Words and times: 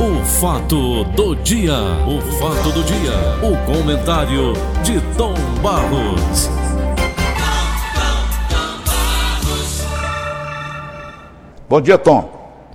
O 0.00 0.24
fato 0.24 1.02
do 1.02 1.34
dia, 1.34 1.74
o 2.06 2.20
fato 2.38 2.70
do 2.70 2.84
dia, 2.84 3.10
o 3.42 3.66
comentário 3.66 4.52
de 4.84 5.00
Tom 5.16 5.34
Barros. 5.60 6.48
Bom 11.68 11.80
dia, 11.80 11.98
Tom. 11.98 12.30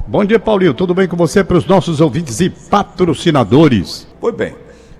Bom 0.05 0.25
dia, 0.25 0.37
Paulinho. 0.37 0.73
Tudo 0.73 0.93
bem 0.93 1.07
com 1.07 1.15
você 1.15 1.45
para 1.45 1.55
os 1.55 1.65
nossos 1.65 2.01
ouvintes 2.01 2.41
e 2.41 2.49
patrocinadores? 2.49 4.05
Pois 4.19 4.35
bem. 4.35 4.53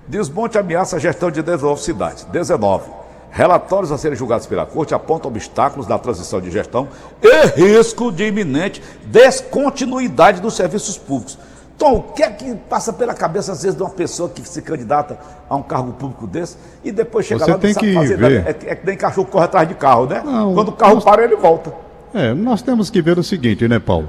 Desmonte 0.08 0.56
ameaça 0.56 0.96
a 0.96 0.98
gestão 0.98 1.30
de 1.30 1.42
19 1.42 1.78
cidades. 1.82 2.24
19. 2.24 2.90
Relatórios 3.30 3.92
a 3.92 3.98
serem 3.98 4.16
julgados 4.16 4.46
pela 4.46 4.64
Corte 4.64 4.94
apontam 4.94 5.30
obstáculos 5.30 5.86
na 5.86 5.98
transição 5.98 6.40
de 6.40 6.50
gestão 6.50 6.88
e 7.20 7.60
risco 7.60 8.10
de 8.10 8.24
iminente 8.24 8.80
descontinuidade 9.04 10.40
dos 10.40 10.54
serviços 10.54 10.96
públicos. 10.96 11.36
Tom, 11.76 11.96
o 11.96 12.02
que 12.12 12.22
é 12.22 12.30
que 12.30 12.54
passa 12.54 12.92
pela 12.92 13.12
cabeça, 13.14 13.50
às 13.52 13.62
vezes, 13.62 13.76
de 13.76 13.82
uma 13.82 13.90
pessoa 13.90 14.28
que 14.28 14.46
se 14.48 14.62
candidata 14.62 15.18
a 15.50 15.56
um 15.56 15.62
cargo 15.62 15.92
público 15.92 16.26
desse 16.26 16.56
e 16.84 16.92
depois 16.92 17.26
chega 17.26 17.44
Você 17.44 17.50
lá 17.50 17.56
e 17.56 17.60
tem 17.60 17.74
que 17.74 17.92
fazer 17.94 18.16
ver. 18.16 18.44
nada? 18.44 18.56
É, 18.64 18.70
é 18.70 18.74
que 18.76 18.86
nem 18.86 18.96
cachorro 18.96 19.26
corre 19.26 19.44
atrás 19.44 19.66
de 19.68 19.74
carro, 19.74 20.06
né? 20.06 20.22
Não, 20.24 20.54
Quando 20.54 20.68
o 20.68 20.72
carro 20.72 20.94
nós- 20.94 21.04
para, 21.04 21.24
ele 21.24 21.34
volta. 21.36 21.74
É, 22.14 22.32
nós 22.32 22.62
temos 22.62 22.90
que 22.90 23.02
ver 23.02 23.18
o 23.18 23.24
seguinte, 23.24 23.66
né, 23.66 23.80
Paulo? 23.80 24.08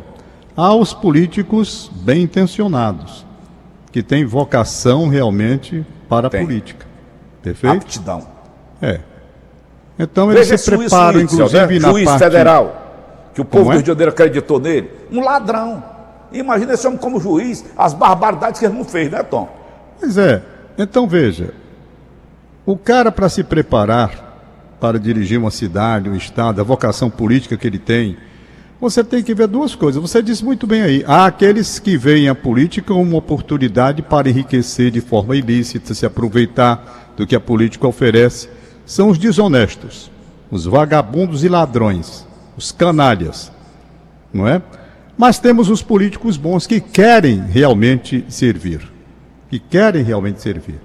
Há 0.56 0.74
os 0.76 0.94
políticos 0.94 1.90
bem 1.96 2.22
intencionados, 2.22 3.26
que 3.92 4.04
têm 4.04 4.26
vocação 4.26 5.08
realmente 5.08 5.84
para 6.08 6.28
a 6.28 6.30
Tem. 6.30 6.46
política. 6.46 6.86
Perfeito? 7.42 7.78
Aptidão. 7.78 8.28
É. 8.82 9.00
Então 9.98 10.32
eles 10.32 10.48
Veja 10.50 10.58
se 10.58 10.70
preparam, 10.70 11.20
inclusive, 11.22 11.74
né? 11.74 11.80
na 11.80 11.90
Juiz 11.90 12.06
parte... 12.06 12.20
federal, 12.24 12.82
que 13.34 13.42
o 13.42 13.46
povo 13.46 13.64
Como 13.64 13.66
do 13.66 13.72
é? 13.72 13.76
Rio 13.78 13.84
de 13.84 13.88
Janeiro 13.88 14.12
acreditou 14.12 14.60
nele. 14.60 14.92
Um 15.12 15.22
ladrão. 15.22 15.84
Imagina 16.40 16.74
esse 16.74 16.86
homem 16.86 17.00
como 17.00 17.20
juiz, 17.20 17.66
as 17.78 17.94
barbaridades 17.94 18.60
que 18.60 18.66
ele 18.66 18.76
não 18.76 18.84
fez, 18.84 19.12
né, 19.12 19.24
Tom? 19.24 19.50
Pois 20.00 20.18
é. 20.18 20.42
Então 20.78 21.08
veja, 21.08 21.54
o 22.66 22.78
cara 22.78 23.12
para 23.12 23.30
se 23.30 23.44
preparar 23.44 24.24
para 24.80 25.00
dirigir 25.00 25.40
uma 25.40 25.52
cidade, 25.52 26.10
um 26.10 26.16
estado, 26.16 26.60
a 26.60 26.64
vocação 26.64 27.10
política 27.10 27.58
que 27.58 27.66
ele 27.66 27.80
tem, 27.80 28.18
você 28.80 29.04
tem 29.04 29.24
que 29.24 29.34
ver 29.34 29.48
duas 29.48 29.74
coisas. 29.74 30.02
Você 30.02 30.22
disse 30.22 30.44
muito 30.44 30.68
bem 30.68 30.82
aí. 30.82 31.04
Há 31.08 31.26
aqueles 31.26 31.80
que 31.80 31.98
veem 31.98 32.28
a 32.28 32.36
política 32.36 32.94
como 32.94 33.02
uma 33.02 33.18
oportunidade 33.18 34.02
para 34.02 34.30
enriquecer 34.30 34.92
de 34.92 35.00
forma 35.00 35.36
ilícita, 35.36 35.94
se 35.94 36.06
aproveitar 36.06 37.14
do 37.16 37.26
que 37.26 37.36
a 37.36 37.40
política 37.40 37.88
oferece. 37.88 38.50
São 38.86 39.10
os 39.10 39.18
desonestos, 39.18 40.12
os 40.52 40.66
vagabundos 40.66 41.44
e 41.44 41.48
ladrões, 41.48 42.28
os 42.58 42.72
canalhas 42.72 43.52
não 44.36 44.46
é? 44.46 44.62
Mas 45.18 45.40
temos 45.40 45.70
os 45.70 45.82
políticos 45.82 46.38
bons 46.38 46.68
que 46.68 46.80
querem 46.80 47.40
realmente 47.48 48.26
servir, 48.28 48.82
que 49.50 49.60
querem 49.60 50.04
realmente 50.04 50.42
servir. 50.42 50.80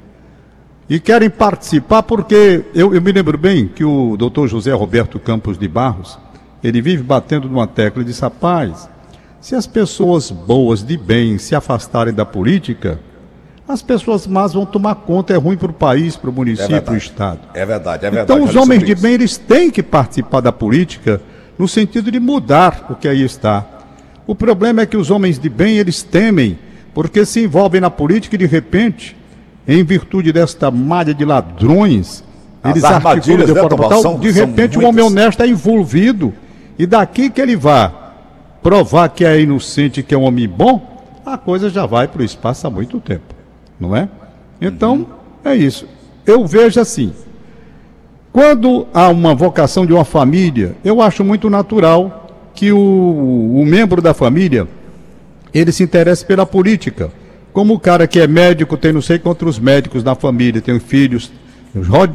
E 0.89 0.99
querem 0.99 1.31
participar 1.31 2.03
porque 2.03 2.65
eu, 2.75 2.95
eu 2.95 3.01
me 3.01 3.13
lembro 3.13 3.39
bem 3.39 3.69
que 3.69 3.85
o 3.85 4.17
doutor 4.17 4.49
José 4.49 4.73
Roberto 4.73 5.19
Campos 5.19 5.57
de 5.57 5.69
Barros, 5.69 6.19
ele 6.63 6.83
vive 6.83 7.03
batendo 7.03 7.49
numa 7.49 7.67
tecla 7.67 8.03
e 8.03 8.05
disse, 8.05 8.23
rapaz, 8.23 8.89
se 9.41 9.55
as 9.55 9.67
pessoas 9.67 10.31
boas 10.31 10.85
de 10.85 10.97
bem 10.97 11.39
se 11.39 11.55
afastarem 11.55 12.13
da 12.13 12.27
política, 12.27 13.01
as 13.67 13.83
pessoas 13.83 14.27
más 14.27 14.53
vão 14.53 14.67
tomar 14.67 14.97
conta, 14.97 15.33
é 15.33 15.37
ruim 15.37 15.57
para 15.57 15.71
o 15.71 15.75
país, 15.75 16.17
para 16.17 16.29
o 16.29 16.33
município, 16.33 16.83
para 16.83 16.95
o. 16.95 16.97
Estado. 16.97 17.41
É 17.55 17.65
verdade, 17.65 18.05
é 18.05 18.11
verdade. 18.11 18.41
Então, 18.41 18.45
os 18.45 18.57
homens 18.57 18.83
de 18.83 18.95
bem, 18.95 19.15
eles 19.15 19.37
têm 19.37 19.71
que 19.71 19.83
participar 19.83 20.41
da 20.41 20.53
política 20.53 21.21
no 21.59 21.69
sentido 21.69 22.11
de 22.11 22.19
mudar 22.19 22.87
o 22.91 22.97
que 22.97 23.07
aí 23.07 23.23
está. 23.23 23.80
O 24.27 24.35
problema 24.35 24.83
é 24.83 24.87
que 24.87 24.97
os 24.97 25.11
homens 25.11 25.39
de 25.39 25.49
bem, 25.49 25.79
eles 25.79 26.03
temem, 26.03 26.59
porque 26.95 27.25
se 27.25 27.43
envolvem 27.45 27.81
na 27.81 27.91
política 27.91 28.35
e, 28.37 28.39
de 28.39 28.47
repente, 28.47 29.17
em 29.67 29.83
virtude 29.85 30.33
desta 30.33 30.71
malha 30.71 31.13
de 31.15 31.25
ladrões, 31.25 32.23
As 32.63 32.73
eles 32.73 32.85
articulam 32.85 33.47
de 33.47 33.55
forma 33.55 33.89
tal, 33.89 34.03
são- 34.03 34.19
de 34.19 34.31
repente 34.31 34.79
o 34.79 34.85
homem 34.87 35.05
honesto 35.05 35.43
é 35.43 35.47
envolvido, 35.49 36.33
e 36.79 36.87
daqui 36.87 37.31
que 37.31 37.41
ele 37.41 37.57
vá 37.57 37.93
provar 38.63 39.09
que 39.09 39.25
é 39.25 39.41
inocente, 39.41 40.03
que 40.03 40.15
é 40.15 40.19
um 40.19 40.23
homem 40.23 40.49
bom, 40.49 40.87
a 41.25 41.37
coisa 41.39 41.71
já 41.71 41.87
vai 41.87 42.07
para 42.09 42.23
o 42.23 42.25
espaço 42.25 42.67
há 42.67 42.71
muito 42.71 43.01
tempo, 43.01 43.35
não 43.79 43.95
é? 43.97 44.09
Então, 44.61 44.95
Uhum. 44.97 45.07
é 45.45 45.55
isso. 45.57 45.87
Eu 46.27 46.47
vejo 46.47 46.79
assim, 46.81 47.13
quando 48.33 48.87
há 48.95 49.09
uma 49.09 49.35
vocação 49.35 49.85
de 49.87 49.93
uma 49.93 50.05
família, 50.05 50.77
eu 50.85 51.01
acho 51.01 51.25
muito 51.25 51.49
natural 51.51 52.20
que 52.55 52.73
o, 52.73 52.79
o 52.79 53.65
membro 53.65 54.03
da 54.03 54.13
família 54.13 54.67
ele 55.53 55.73
se 55.73 55.83
interesse 55.83 56.25
pela 56.25 56.47
política. 56.47 57.11
Como 57.53 57.75
o 57.75 57.81
cara 57.81 58.07
que 58.07 58.21
é 58.21 58.27
médico, 58.27 58.77
tem 58.77 58.93
não 58.93 59.03
sei 59.03 59.19
quantos 59.19 59.59
médicos 59.59 60.05
na 60.05 60.15
família, 60.15 60.61
tem 60.61 60.79
filhos, 60.79 61.33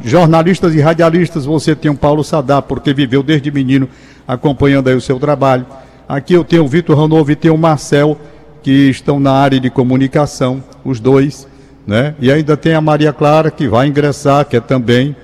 jornalistas 0.03 0.74
e 0.74 0.79
radialistas, 0.79 1.45
você 1.45 1.75
tem 1.75 1.91
o 1.91 1.95
Paulo 1.95 2.24
Sadar, 2.24 2.62
porque 2.62 2.94
viveu 2.94 3.22
desde 3.22 3.51
menino 3.51 3.90
acompanhando 4.28 4.88
aí 4.88 4.95
o 4.95 5.01
seu 5.01 5.19
trabalho. 5.19 5.66
Aqui 6.07 6.34
eu 6.34 6.44
tenho 6.44 6.63
o 6.63 6.68
Vitor 6.68 6.97
Ranovo 6.97 7.31
e 7.31 7.35
tenho 7.35 7.56
o 7.56 7.57
Marcel, 7.57 8.18
que 8.63 8.90
estão 8.90 9.19
na 9.19 9.31
área 9.31 9.59
de 9.59 9.69
comunicação, 9.69 10.63
os 10.84 11.00
dois, 11.00 11.47
né? 11.85 12.16
E 12.19 12.31
ainda 12.31 12.56
tem 12.56 12.74
a 12.74 12.81
Maria 12.81 13.13
Clara, 13.13 13.51
que 13.51 13.68
vai 13.68 13.88
ingressar, 13.88 14.45
que 14.45 14.56
é 14.56 14.59
também. 14.59 15.16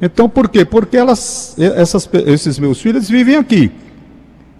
Então, 0.00 0.28
por 0.28 0.48
quê? 0.48 0.64
Porque 0.64 0.96
elas, 0.96 1.56
essas, 1.58 2.08
esses 2.26 2.58
meus 2.58 2.80
filhos 2.80 3.08
vivem 3.08 3.36
aqui. 3.36 3.70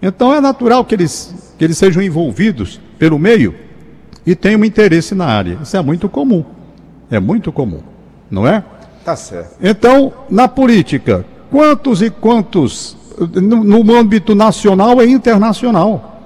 Então 0.07 0.31
é 0.31 0.39
natural 0.39 0.85
que 0.85 0.93
eles, 0.93 1.33
que 1.57 1.65
eles 1.65 1.79
sejam 1.79 1.99
envolvidos 1.99 2.79
pelo 2.99 3.17
meio 3.17 3.55
e 4.23 4.35
tenham 4.35 4.63
interesse 4.63 5.15
na 5.15 5.25
área. 5.25 5.57
Isso 5.63 5.75
é 5.75 5.81
muito 5.81 6.07
comum. 6.07 6.45
É 7.09 7.19
muito 7.19 7.51
comum, 7.51 7.81
não 8.29 8.47
é? 8.47 8.63
Tá 9.03 9.15
certo. 9.15 9.55
Então, 9.59 10.13
na 10.29 10.47
política, 10.47 11.25
quantos 11.49 12.03
e 12.03 12.11
quantos, 12.11 12.95
no, 13.33 13.83
no 13.83 13.95
âmbito 13.95 14.35
nacional 14.35 15.01
e 15.01 15.11
internacional? 15.11 16.21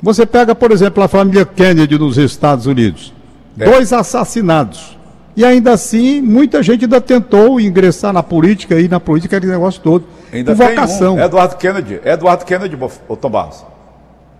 Você 0.00 0.24
pega, 0.24 0.54
por 0.54 0.70
exemplo, 0.70 1.02
a 1.02 1.08
família 1.08 1.44
Kennedy 1.44 1.98
nos 1.98 2.18
Estados 2.18 2.66
Unidos. 2.66 3.12
É. 3.58 3.64
Dois 3.64 3.92
assassinados. 3.92 4.95
E 5.36 5.44
ainda 5.44 5.72
assim, 5.72 6.22
muita 6.22 6.62
gente 6.62 6.86
ainda 6.86 7.00
tentou 7.00 7.60
ingressar 7.60 8.12
na 8.12 8.22
política 8.22 8.80
e 8.80 8.88
na 8.88 8.98
política 8.98 9.36
aquele 9.36 9.52
negócio 9.52 9.82
todo. 9.82 10.04
Ainda 10.32 10.56
tem 10.56 10.68
vocação. 10.68 11.16
um, 11.16 11.20
Eduardo 11.20 11.56
Kennedy. 11.56 12.00
Eduardo 12.02 12.44
Kennedy, 12.46 12.76
Tom 13.20 13.30
Barros. 13.30 13.64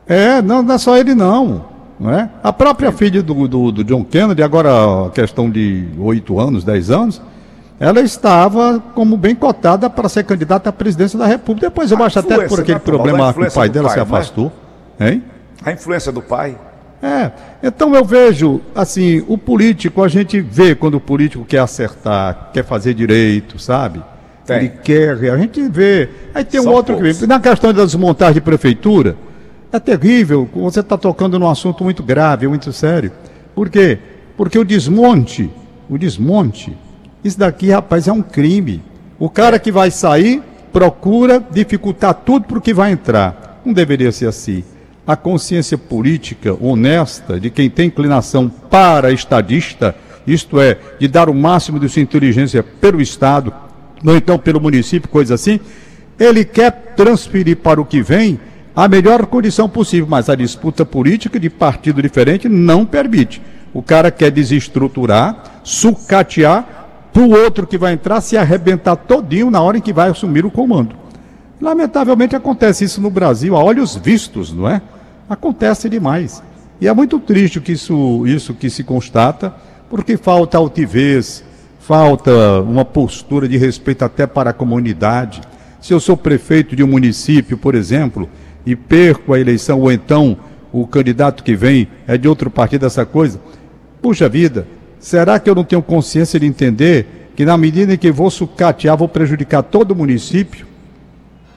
É, 0.08 0.40
não, 0.40 0.62
não 0.62 0.74
é 0.74 0.78
só 0.78 0.96
ele 0.96 1.14
não. 1.14 1.66
não 2.00 2.10
é? 2.10 2.30
A 2.42 2.50
própria 2.52 2.90
filha 2.92 3.22
do, 3.22 3.46
do, 3.46 3.72
do 3.72 3.84
John 3.84 4.04
Kennedy, 4.04 4.42
agora 4.42 4.70
a 5.06 5.10
questão 5.10 5.50
de 5.50 5.86
8 5.98 6.40
anos, 6.40 6.64
10 6.64 6.90
anos, 6.90 7.20
ela 7.78 8.00
estava 8.00 8.82
como 8.94 9.18
bem 9.18 9.34
cotada 9.34 9.90
para 9.90 10.08
ser 10.08 10.24
candidata 10.24 10.70
à 10.70 10.72
presidência 10.72 11.18
da 11.18 11.26
República. 11.26 11.68
Depois 11.68 11.90
eu 11.90 12.02
A 12.02 12.06
acho 12.06 12.18
até 12.18 12.48
por 12.48 12.60
aquele 12.60 12.78
problema 12.78 13.34
que 13.34 13.42
o 13.42 13.52
pai 13.52 13.68
dela 13.68 13.88
pai, 13.88 13.94
se 13.94 14.00
é? 14.00 14.02
afastou. 14.02 14.50
Hein? 14.98 15.22
A 15.62 15.72
influência 15.72 16.10
do 16.10 16.22
pai. 16.22 16.56
É, 17.02 17.30
então 17.62 17.94
eu 17.94 18.04
vejo, 18.04 18.60
assim, 18.74 19.22
o 19.28 19.36
político, 19.36 20.02
a 20.02 20.08
gente 20.08 20.40
vê 20.40 20.74
quando 20.74 20.94
o 20.94 21.00
político 21.00 21.44
quer 21.44 21.58
acertar, 21.58 22.50
quer 22.52 22.64
fazer 22.64 22.94
direito, 22.94 23.58
sabe? 23.58 24.02
Tem. 24.46 24.56
Ele 24.56 24.68
quer, 24.82 25.10
a 25.30 25.36
gente 25.36 25.60
vê. 25.68 26.08
Aí 26.34 26.44
tem 26.44 26.60
um 26.60 26.64
São 26.64 26.72
outro 26.72 26.94
poucos. 26.94 27.12
que 27.12 27.20
vem. 27.20 27.28
Na 27.28 27.40
questão 27.40 27.72
das 27.72 27.86
desmontar 27.86 28.32
de 28.32 28.40
prefeitura, 28.40 29.16
é 29.72 29.78
terrível, 29.78 30.48
você 30.54 30.80
está 30.80 30.96
tocando 30.96 31.38
num 31.38 31.48
assunto 31.48 31.84
muito 31.84 32.02
grave, 32.02 32.48
muito 32.48 32.72
sério. 32.72 33.12
Por 33.54 33.68
quê? 33.68 33.98
Porque 34.36 34.58
o 34.58 34.64
desmonte, 34.64 35.50
o 35.88 35.98
desmonte, 35.98 36.76
isso 37.22 37.38
daqui, 37.38 37.70
rapaz, 37.70 38.06
é 38.06 38.12
um 38.12 38.22
crime. 38.22 38.82
O 39.18 39.28
cara 39.28 39.58
que 39.58 39.72
vai 39.72 39.90
sair 39.90 40.42
procura 40.72 41.42
dificultar 41.50 42.14
tudo 42.14 42.46
para 42.46 42.58
o 42.58 42.60
que 42.60 42.72
vai 42.72 42.92
entrar. 42.92 43.60
Não 43.64 43.72
deveria 43.72 44.12
ser 44.12 44.26
assim. 44.26 44.62
A 45.06 45.14
consciência 45.14 45.78
política 45.78 46.56
honesta 46.60 47.38
de 47.38 47.48
quem 47.48 47.70
tem 47.70 47.86
inclinação 47.86 48.48
para 48.48 49.12
estadista, 49.12 49.94
isto 50.26 50.60
é, 50.60 50.76
de 50.98 51.06
dar 51.06 51.28
o 51.28 51.34
máximo 51.34 51.78
de 51.78 51.88
sua 51.88 52.02
inteligência 52.02 52.62
pelo 52.62 53.00
Estado, 53.00 53.54
ou 54.04 54.16
então 54.16 54.36
pelo 54.36 54.60
município, 54.60 55.08
coisa 55.08 55.34
assim, 55.34 55.60
ele 56.18 56.44
quer 56.44 56.94
transferir 56.96 57.58
para 57.58 57.80
o 57.80 57.84
que 57.84 58.02
vem 58.02 58.40
a 58.74 58.88
melhor 58.88 59.26
condição 59.26 59.68
possível, 59.68 60.08
mas 60.08 60.28
a 60.28 60.34
disputa 60.34 60.84
política 60.84 61.38
de 61.38 61.48
partido 61.48 62.02
diferente 62.02 62.48
não 62.48 62.84
permite. 62.84 63.40
O 63.72 63.82
cara 63.82 64.10
quer 64.10 64.30
desestruturar, 64.30 65.60
sucatear, 65.62 66.76
para 67.12 67.22
o 67.22 67.30
outro 67.30 67.66
que 67.66 67.78
vai 67.78 67.94
entrar 67.94 68.20
se 68.20 68.36
arrebentar 68.36 68.96
todinho 68.96 69.50
na 69.50 69.62
hora 69.62 69.78
em 69.78 69.80
que 69.80 69.92
vai 69.92 70.10
assumir 70.10 70.44
o 70.44 70.50
comando. 70.50 70.94
Lamentavelmente 71.60 72.36
acontece 72.36 72.84
isso 72.84 73.00
no 73.00 73.08
Brasil, 73.08 73.56
a 73.56 73.62
olhos 73.62 73.96
vistos, 73.96 74.52
não 74.52 74.68
é? 74.68 74.82
Acontece 75.28 75.88
demais. 75.88 76.42
E 76.80 76.86
é 76.86 76.92
muito 76.92 77.18
triste 77.18 77.60
que 77.60 77.72
isso, 77.72 78.26
isso 78.26 78.54
que 78.54 78.70
se 78.70 78.84
constata, 78.84 79.54
porque 79.90 80.16
falta 80.16 80.58
altivez, 80.58 81.42
falta 81.80 82.60
uma 82.60 82.84
postura 82.84 83.48
de 83.48 83.56
respeito 83.56 84.04
até 84.04 84.26
para 84.26 84.50
a 84.50 84.52
comunidade. 84.52 85.40
Se 85.80 85.92
eu 85.92 86.00
sou 86.00 86.16
prefeito 86.16 86.76
de 86.76 86.82
um 86.82 86.86
município, 86.86 87.56
por 87.56 87.74
exemplo, 87.74 88.28
e 88.64 88.76
perco 88.76 89.32
a 89.32 89.40
eleição, 89.40 89.80
ou 89.80 89.90
então 89.90 90.36
o 90.72 90.86
candidato 90.86 91.42
que 91.42 91.56
vem 91.56 91.88
é 92.06 92.18
de 92.18 92.28
outro 92.28 92.50
partido, 92.50 92.86
essa 92.86 93.06
coisa. 93.06 93.40
Puxa 94.02 94.28
vida, 94.28 94.66
será 94.98 95.38
que 95.38 95.48
eu 95.48 95.54
não 95.54 95.64
tenho 95.64 95.82
consciência 95.82 96.38
de 96.38 96.46
entender 96.46 97.30
que 97.34 97.44
na 97.44 97.56
medida 97.56 97.94
em 97.94 97.98
que 97.98 98.10
vou 98.10 98.30
sucatear, 98.30 98.96
vou 98.96 99.08
prejudicar 99.08 99.62
todo 99.62 99.92
o 99.92 99.96
município? 99.96 100.66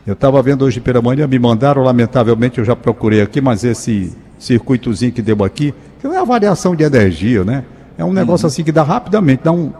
Eu 0.09 0.13
estava 0.13 0.41
vendo 0.41 0.65
hoje 0.65 0.79
pela 0.79 0.99
manhã, 1.03 1.27
me 1.27 1.37
mandaram, 1.37 1.83
lamentavelmente, 1.83 2.57
eu 2.57 2.65
já 2.65 2.75
procurei 2.75 3.21
aqui, 3.21 3.39
mas 3.39 3.63
esse 3.63 4.11
circuitozinho 4.39 5.11
que 5.11 5.21
deu 5.21 5.43
aqui, 5.43 5.71
que 6.01 6.07
é 6.07 6.17
a 6.17 6.23
variação 6.23 6.75
de 6.75 6.83
energia, 6.83 7.43
né? 7.43 7.63
É 7.95 8.03
um 8.03 8.11
negócio 8.11 8.47
assim 8.47 8.63
que 8.63 8.71
dá 8.71 8.81
rapidamente, 8.81 9.41
dá 9.43 9.51
um, 9.51 9.71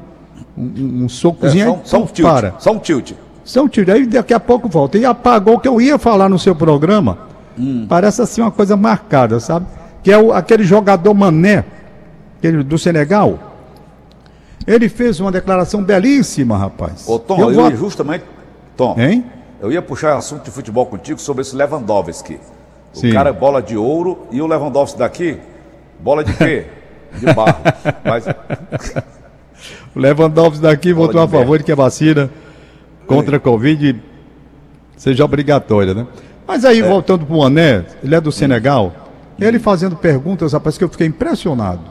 um, 0.55 1.05
um 1.05 1.09
socozinho 1.09 1.63
É, 1.63 1.67
só, 1.67 1.73
aí, 1.73 1.79
só 1.83 2.03
um 2.03 2.05
tilt. 2.05 2.27
para. 2.29 2.53
Só 2.59 2.71
um 2.73 2.77
tilt. 2.77 3.13
São 3.43 3.67
tiro, 3.67 3.91
aí 3.91 4.05
daqui 4.05 4.31
a 4.31 4.39
pouco 4.39 4.69
volta. 4.69 4.99
E 4.99 5.05
apagou 5.05 5.55
o 5.55 5.59
que 5.59 5.67
eu 5.67 5.81
ia 5.81 5.97
falar 5.97 6.29
no 6.29 6.37
seu 6.37 6.53
programa. 6.53 7.17
Parece 7.87 8.21
assim 8.21 8.41
uma 8.41 8.51
coisa 8.51 8.77
marcada, 8.77 9.39
sabe? 9.39 9.65
Que 10.03 10.11
é 10.11 10.17
o- 10.19 10.31
aquele 10.31 10.63
jogador 10.63 11.11
Mané, 11.15 11.65
aquele 12.37 12.61
do 12.61 12.77
Senegal. 12.77 13.39
Ele 14.67 14.87
fez 14.87 15.19
uma 15.19 15.31
declaração 15.31 15.83
belíssima, 15.83 16.55
rapaz. 16.55 17.09
Ô, 17.09 17.17
Tom, 17.17 17.41
eu 17.41 17.49
eu, 17.49 17.55
vou... 17.55 17.75
justamente. 17.75 18.23
Tom, 18.77 18.95
Hein? 18.99 19.25
Eu 19.61 19.71
ia 19.71 19.81
puxar 19.81 20.15
assunto 20.17 20.44
de 20.44 20.51
futebol 20.51 20.85
contigo 20.85 21.19
sobre 21.19 21.41
esse 21.41 21.56
Lewandowski. 21.56 22.39
O 22.94 22.97
Sim. 22.97 23.11
cara 23.11 23.29
é 23.29 23.33
bola 23.33 23.61
de 23.61 23.77
ouro 23.77 24.27
e 24.31 24.41
o 24.41 24.47
Lewandowski 24.47 24.97
daqui, 24.97 25.38
bola 26.00 26.23
de 26.23 26.33
quê? 26.33 26.65
De 27.13 27.33
barro. 27.33 27.61
Mas 28.03 28.25
O 29.95 30.00
Lewandowski 30.00 30.61
daqui 30.61 30.94
Bola 30.94 31.07
votou 31.07 31.21
a 31.21 31.27
favor 31.27 31.57
de 31.57 31.63
que 31.63 31.71
a 31.71 31.75
vacina 31.75 32.29
contra 33.07 33.38
a 33.38 33.39
Covid 33.39 34.01
seja 34.95 35.25
obrigatória, 35.25 35.94
né? 35.94 36.07
Mas 36.47 36.65
aí, 36.65 36.81
voltando 36.81 37.25
para 37.25 37.35
o 37.35 37.39
Mané, 37.39 37.85
ele 38.03 38.15
é 38.15 38.21
do 38.21 38.31
Senegal, 38.31 38.94
ele 39.39 39.59
fazendo 39.59 39.95
perguntas, 39.95 40.53
rapaz, 40.53 40.77
que 40.77 40.83
eu 40.83 40.89
fiquei 40.89 41.07
impressionado. 41.07 41.81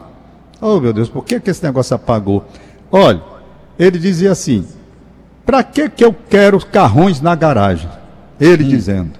Oh, 0.60 0.80
meu 0.80 0.92
Deus, 0.92 1.08
por 1.08 1.24
que, 1.24 1.38
que 1.38 1.50
esse 1.50 1.62
negócio 1.62 1.94
apagou? 1.94 2.44
Olha, 2.90 3.22
ele 3.78 3.98
dizia 3.98 4.32
assim: 4.32 4.66
para 5.48 5.62
que, 5.62 5.88
que 5.88 6.04
eu 6.04 6.14
quero 6.28 6.60
carrões 6.60 7.22
na 7.22 7.34
garagem? 7.34 7.88
Ele 8.38 8.62
dizendo: 8.64 9.12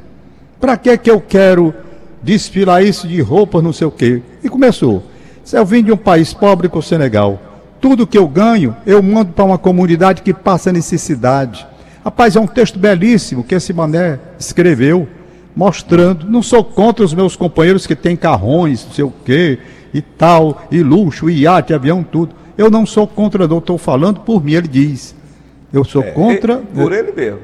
para 0.60 0.76
que, 0.76 0.98
que 0.98 1.10
eu 1.10 1.22
quero 1.22 1.74
desfilar 2.22 2.84
isso 2.84 3.08
de 3.08 3.18
roupas, 3.22 3.62
não 3.62 3.72
sei 3.72 3.86
o 3.86 3.90
quê? 3.90 4.20
E 4.44 4.48
começou. 4.50 5.02
Se 5.42 5.56
eu 5.56 5.64
vim 5.64 5.82
de 5.82 5.90
um 5.90 5.96
país 5.96 6.34
pobre 6.34 6.68
com 6.68 6.80
o 6.80 6.82
Senegal, 6.82 7.40
tudo 7.80 8.06
que 8.06 8.18
eu 8.18 8.28
ganho, 8.28 8.76
eu 8.84 9.02
mando 9.02 9.32
para 9.32 9.42
uma 9.42 9.56
comunidade 9.56 10.20
que 10.20 10.34
passa 10.34 10.70
necessidade. 10.70 11.66
Rapaz, 12.04 12.36
é 12.36 12.40
um 12.40 12.46
texto 12.46 12.78
belíssimo 12.78 13.42
que 13.42 13.54
esse 13.54 13.72
mané 13.72 14.20
escreveu, 14.38 15.08
mostrando. 15.56 16.28
Não 16.28 16.42
sou 16.42 16.62
contra 16.62 17.06
os 17.06 17.14
meus 17.14 17.36
companheiros 17.36 17.86
que 17.86 17.96
têm 17.96 18.16
carrões, 18.16 18.84
não 18.84 18.92
sei 18.92 19.04
o 19.04 19.14
quê, 19.24 19.60
e 19.94 20.02
tal, 20.02 20.62
e 20.70 20.82
luxo, 20.82 21.30
e 21.30 21.44
iate, 21.44 21.72
avião, 21.72 22.02
tudo. 22.04 22.34
Eu 22.58 22.70
não 22.70 22.84
sou 22.84 23.06
contra, 23.06 23.48
não 23.48 23.60
estou 23.60 23.78
falando 23.78 24.20
por 24.20 24.44
mim, 24.44 24.52
ele 24.52 24.68
diz. 24.68 25.16
Eu 25.72 25.84
sou 25.84 26.02
contra. 26.12 26.54
É, 26.54 26.82
por 26.82 26.92
ele 26.92 27.12
mesmo. 27.12 27.40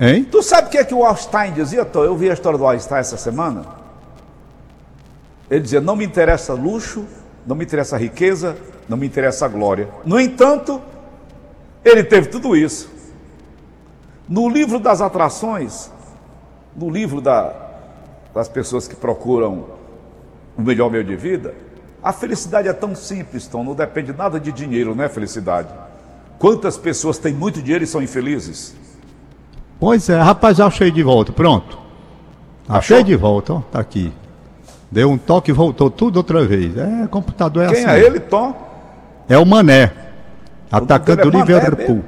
Hein? 0.00 0.24
Tu 0.30 0.42
sabe 0.42 0.68
o 0.68 0.70
que 0.70 0.78
é 0.78 0.84
que 0.84 0.94
o 0.94 1.06
Einstein 1.06 1.52
dizia, 1.52 1.84
Tom? 1.84 2.04
Eu 2.04 2.16
vi 2.16 2.28
a 2.30 2.32
história 2.34 2.58
do 2.58 2.66
Einstein 2.66 2.98
essa 3.00 3.16
semana. 3.16 3.64
Ele 5.50 5.60
dizia: 5.60 5.80
não 5.80 5.96
me 5.96 6.04
interessa 6.04 6.52
luxo, 6.54 7.04
não 7.46 7.54
me 7.56 7.64
interessa 7.64 7.96
riqueza, 7.96 8.56
não 8.88 8.96
me 8.96 9.06
interessa 9.06 9.46
glória. 9.48 9.88
No 10.04 10.20
entanto, 10.20 10.80
ele 11.84 12.02
teve 12.04 12.28
tudo 12.28 12.56
isso. 12.56 12.90
No 14.28 14.48
livro 14.48 14.78
das 14.78 15.00
atrações, 15.00 15.90
no 16.74 16.90
livro 16.90 17.20
da- 17.20 17.54
das 18.34 18.48
pessoas 18.48 18.88
que 18.88 18.94
procuram 18.96 19.66
o 20.58 20.62
melhor 20.62 20.90
meio 20.90 21.04
de 21.04 21.14
vida, 21.16 21.54
a 22.02 22.12
felicidade 22.12 22.66
é 22.68 22.72
tão 22.72 22.94
simples, 22.94 23.46
Tom, 23.46 23.62
não 23.62 23.74
depende 23.74 24.12
nada 24.12 24.38
de 24.40 24.50
dinheiro, 24.52 24.94
não 24.94 25.04
é 25.04 25.08
felicidade. 25.08 25.68
Quantas 26.38 26.76
pessoas 26.76 27.18
têm 27.18 27.32
muito 27.32 27.62
dinheiro 27.62 27.84
e 27.84 27.86
são 27.86 28.02
infelizes? 28.02 28.74
Pois 29.78 30.08
é, 30.08 30.20
rapaz, 30.20 30.60
achei 30.60 30.90
de 30.90 31.02
volta, 31.02 31.32
pronto. 31.32 31.78
Achei 32.68 33.02
de 33.02 33.14
volta, 33.16 33.54
ó, 33.54 33.60
tá 33.60 33.78
aqui. 33.78 34.12
Deu 34.90 35.10
um 35.10 35.18
toque 35.18 35.50
e 35.50 35.54
voltou 35.54 35.90
tudo 35.90 36.16
outra 36.16 36.44
vez. 36.44 36.76
É, 36.76 37.06
computador 37.08 37.64
é 37.64 37.68
Quem 37.68 37.84
assim. 37.84 37.90
é 37.90 38.04
ele, 38.04 38.20
Tom? 38.20 38.54
É 39.28 39.36
o 39.36 39.44
Mané, 39.44 39.92
atacante 40.70 41.22
do 41.22 41.30
dele 41.30 41.42
é 41.42 41.46
Liverpool. 41.46 42.04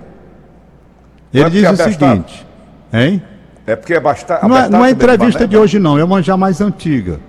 Ele 1.32 1.44
é 1.44 1.50
diz 1.50 1.62
o 1.62 1.82
é 1.82 1.90
seguinte, 1.90 2.46
hein? 2.92 3.22
É 3.66 3.76
porque 3.76 3.94
é 3.94 4.00
bastante. 4.00 4.46
Não 4.46 4.56
é, 4.56 4.68
não 4.68 4.84
é 4.84 4.90
entrevista 4.90 5.46
de 5.46 5.56
hoje 5.56 5.78
não, 5.78 5.98
é 5.98 6.04
uma 6.04 6.22
já 6.22 6.36
mais 6.36 6.60
antiga, 6.60 7.20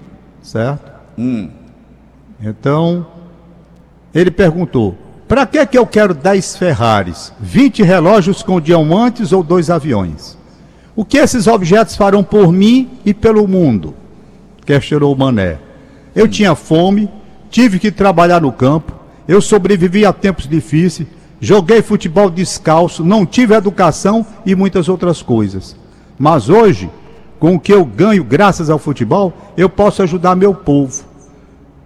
certo? 0.41 0.89
Hum. 1.17 1.49
Então, 2.41 3.05
ele 4.13 4.31
perguntou, 4.31 4.97
para 5.29 5.45
que 5.45 5.63
que 5.63 5.77
eu 5.77 5.85
quero 5.85 6.15
10 6.15 6.57
Ferraris, 6.57 7.31
20 7.39 7.83
relógios 7.83 8.41
com 8.41 8.59
diamantes 8.59 9.31
ou 9.31 9.43
dois 9.43 9.69
aviões? 9.69 10.35
O 10.95 11.05
que 11.05 11.19
esses 11.19 11.45
objetos 11.45 11.95
farão 11.95 12.23
por 12.23 12.51
mim 12.51 12.89
e 13.05 13.13
pelo 13.13 13.47
mundo? 13.47 13.93
Questionou 14.65 15.15
Mané. 15.15 15.59
Eu 16.15 16.27
tinha 16.27 16.55
fome, 16.55 17.07
tive 17.51 17.77
que 17.77 17.91
trabalhar 17.91 18.41
no 18.41 18.51
campo, 18.51 18.91
eu 19.27 19.39
sobrevivi 19.39 20.03
a 20.03 20.11
tempos 20.11 20.47
difíceis, 20.47 21.07
joguei 21.39 21.83
futebol 21.83 22.31
descalço, 22.31 23.03
não 23.05 23.23
tive 23.23 23.53
educação 23.53 24.25
e 24.43 24.55
muitas 24.55 24.89
outras 24.89 25.21
coisas. 25.21 25.75
Mas 26.17 26.49
hoje, 26.49 26.89
com 27.39 27.53
o 27.53 27.59
que 27.59 27.71
eu 27.71 27.85
ganho 27.85 28.23
graças 28.23 28.67
ao 28.67 28.79
futebol, 28.79 29.31
eu 29.55 29.69
posso 29.69 30.01
ajudar 30.01 30.35
meu 30.35 30.55
povo. 30.55 31.03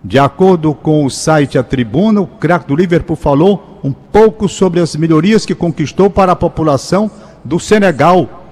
De 0.03 0.19
acordo 0.19 0.73
com 0.73 1.05
o 1.05 1.09
site 1.09 1.57
A 1.57 1.63
Tribuna, 1.63 2.19
o 2.19 2.27
craque 2.27 2.67
do 2.67 2.75
Liverpool 2.75 3.15
falou 3.15 3.79
um 3.81 3.93
pouco 3.93 4.49
sobre 4.49 4.81
as 4.81 4.97
melhorias 4.97 5.45
que 5.45 5.55
conquistou 5.55 6.09
para 6.09 6.33
a 6.33 6.35
população 6.35 7.09
do 7.41 7.57
Senegal. 7.57 8.43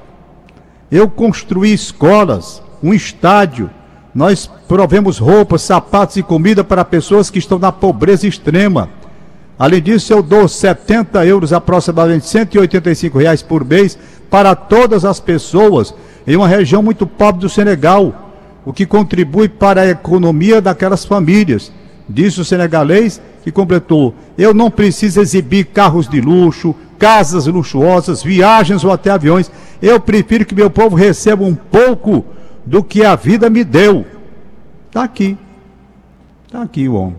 Eu 0.90 1.10
construí 1.10 1.74
escolas, 1.74 2.64
um 2.82 2.94
estádio, 2.94 3.70
nós 4.16 4.50
provemos 4.66 5.18
roupas, 5.18 5.62
sapatos 5.62 6.16
e 6.16 6.24
comida 6.24 6.64
para 6.64 6.86
pessoas 6.86 7.30
que 7.30 7.40
estão 7.40 7.60
na 7.60 7.72
pobreza 7.72 8.26
extrema. 8.26 8.90
Além 9.60 9.82
disso, 9.82 10.14
eu 10.14 10.24
dou 10.24 10.48
70 10.48 11.26
euros, 11.26 11.52
aproximadamente 11.52 12.28
185 12.28 13.20
reais 13.20 13.42
por 13.42 13.66
mês, 13.66 13.98
para 14.30 14.56
todas 14.56 15.04
as 15.04 15.20
pessoas 15.20 15.94
em 16.26 16.38
uma 16.38 16.48
região 16.48 16.82
muito 16.82 17.06
pobre 17.06 17.42
do 17.42 17.50
Senegal, 17.50 18.21
o 18.66 18.72
que 18.74 18.86
contribui 18.86 19.50
para 19.50 19.82
a 19.82 19.88
economia 19.88 20.62
daquelas 20.62 21.06
famílias. 21.06 21.72
Disse 22.08 22.42
o 22.42 22.46
senegalês 22.46 23.22
que 23.44 23.52
completou: 23.52 24.14
Eu 24.38 24.54
não 24.54 24.70
preciso 24.70 25.22
exibir 25.22 25.66
carros 25.66 26.08
de 26.08 26.20
luxo, 26.22 26.76
casas 27.00 27.48
luxuosas, 27.48 28.22
viagens 28.22 28.84
ou 28.84 28.92
até 28.92 29.10
aviões. 29.12 29.52
Eu 29.82 30.00
prefiro 30.00 30.46
que 30.46 30.54
meu 30.54 30.70
povo 30.70 30.96
receba 30.96 31.44
um 31.44 31.56
pouco 31.56 32.24
do 32.66 32.84
que 32.84 33.04
a 33.04 33.16
vida 33.16 33.50
me 33.50 33.64
deu. 33.64 34.06
Está 34.88 35.04
aqui. 35.04 35.38
Está 36.46 36.62
aqui 36.62 36.88
o 36.88 36.96
homem. 36.96 37.16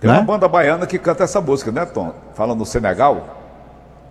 Tem 0.00 0.08
uma 0.08 0.20
Né? 0.20 0.24
banda 0.24 0.46
baiana 0.46 0.86
que 0.86 0.98
canta 0.98 1.24
essa 1.24 1.40
música, 1.40 1.72
né, 1.72 1.84
Tom? 1.84 2.14
Fala 2.34 2.54
no 2.54 2.64
Senegal. 2.64 3.36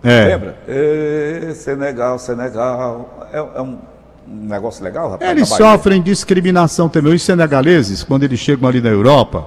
É. 0.04 0.26
Lembra? 0.26 0.56
Ê, 0.68 1.52
Senegal, 1.54 2.18
Senegal. 2.18 3.26
É, 3.32 3.38
é 3.38 3.62
um, 3.62 3.78
um 4.30 4.46
negócio 4.46 4.84
legal, 4.84 5.10
rapaz. 5.10 5.30
Eles 5.30 5.48
sofrem 5.48 6.02
discriminação 6.02 6.88
também. 6.88 7.14
Os 7.14 7.22
senegaleses, 7.22 8.02
quando 8.02 8.24
eles 8.24 8.38
chegam 8.38 8.68
ali 8.68 8.80
na 8.80 8.90
Europa, 8.90 9.46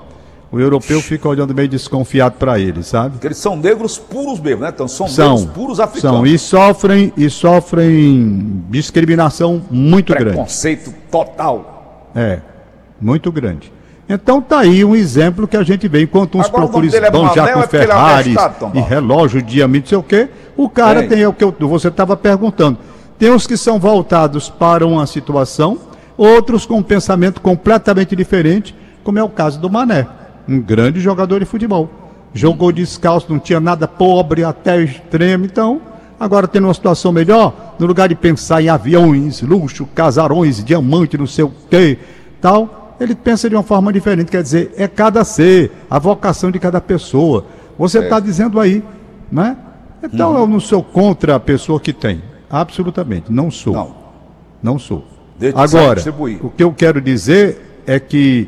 o 0.51 0.59
europeu 0.59 1.01
fica 1.01 1.29
olhando 1.29 1.53
meio 1.53 1.67
desconfiado 1.69 2.35
para 2.38 2.59
eles, 2.59 2.88
sabe? 2.88 3.11
Porque 3.11 3.27
eles 3.27 3.38
são 3.38 3.55
negros 3.55 3.97
puros 3.97 4.39
mesmo, 4.39 4.61
né? 4.61 4.69
Então 4.73 4.88
são, 4.88 5.07
São, 5.07 5.35
negros 5.38 5.53
puros 5.53 5.79
africanos. 5.79 6.17
são 6.17 6.25
e 6.25 6.38
sofrem 6.38 7.13
e 7.15 7.29
sofrem 7.29 8.63
discriminação 8.69 9.61
muito 9.69 10.13
grande. 10.13 10.31
Preconceito 10.31 10.93
total. 11.09 12.09
É, 12.15 12.39
muito 13.00 13.31
grande. 13.31 13.71
Então 14.09 14.41
tá 14.41 14.59
aí 14.59 14.83
um 14.83 14.93
exemplo 14.93 15.47
que 15.47 15.55
a 15.55 15.63
gente 15.63 15.88
vê, 15.88 16.01
enquanto 16.01 16.38
uns 16.38 16.50
procuram 16.50 16.85
é 16.91 17.11
vão 17.11 17.33
já 17.33 17.53
com 17.53 17.59
é 17.61 17.63
é 17.63 17.67
Ferraris 17.67 18.38
abestado, 18.38 18.55
Tom 18.59 18.71
e 18.73 18.81
relógio, 18.81 19.41
diamante, 19.41 19.83
não 19.83 19.88
sei 19.88 19.97
o 19.97 20.03
quê, 20.03 20.29
o 20.57 20.69
cara 20.69 21.00
Tem. 21.00 21.09
tem, 21.09 21.21
é 21.21 21.27
o 21.29 21.33
que 21.33 21.43
eu- 21.45 21.55
você 21.61 21.88
estava 21.88 22.17
perguntando. 22.17 22.77
Tem 23.22 23.30
uns 23.30 23.46
que 23.46 23.56
são 23.56 23.78
voltados 23.78 24.50
para 24.50 24.84
uma 24.84 25.06
situação, 25.06 25.78
outros 26.18 26.66
com 26.66 26.78
um 26.78 26.82
pensamento 26.82 27.40
completamente 27.40 28.16
diferente, 28.16 28.75
como 29.04 29.20
é 29.20 29.24
o 29.24 29.30
caso 29.30 29.60
do 29.60 29.70
Mané, 29.70 30.08
um 30.50 30.60
grande 30.60 31.00
jogador 31.00 31.38
de 31.40 31.46
futebol. 31.46 31.88
Jogou 32.34 32.72
descalço, 32.72 33.32
não 33.32 33.38
tinha 33.38 33.60
nada 33.60 33.88
pobre 33.88 34.44
até 34.44 34.75
o 34.75 34.82
extremo, 34.82 35.46
então 35.46 35.80
agora 36.20 36.48
tendo 36.48 36.66
uma 36.66 36.74
situação 36.74 37.12
melhor, 37.12 37.75
no 37.78 37.86
lugar 37.86 38.10
de 38.10 38.16
pensar 38.16 38.60
em 38.60 38.70
aviões, 38.70 39.44
luxo, 39.44 39.86
casarões, 39.94 40.66
diamante, 40.66 41.16
não 41.16 41.28
sei 41.28 41.46
o 41.46 41.54
quê, 41.70 42.00
tal, 42.42 42.96
ele 43.00 43.13
pensa 43.13 43.48
de 43.48 43.56
uma 43.56 43.62
forma 43.62 43.94
diferente, 43.94 44.32
quer 44.32 44.42
dizer, 44.42 44.74
é 44.75 44.88
cada 44.88 45.24
ser, 45.24 45.72
a 45.88 46.00
vocação 46.00 46.50
de 46.50 46.58
cada 46.58 46.82
pessoa. 46.82 47.46
Você 47.78 48.00
está 48.00 48.20
dizendo 48.20 48.60
aí, 48.60 48.84
né? 49.32 49.56
Então 50.01 50.36
eu 50.36 50.48
não 50.48 50.60
sou 50.60 50.82
contra 50.82 51.36
a 51.36 51.40
pessoa 51.40 51.80
que 51.80 51.94
tem, 51.94 52.20
absolutamente, 52.51 53.31
não 53.31 53.50
sou. 53.50 53.74
Não. 53.74 53.96
Não 54.62 54.77
sou. 54.77 55.05
Agora, 55.55 56.00
o 56.41 56.50
que 56.50 56.63
eu 56.63 56.72
quero 56.72 57.01
dizer 57.01 57.81
é 57.88 58.00
que 58.00 58.48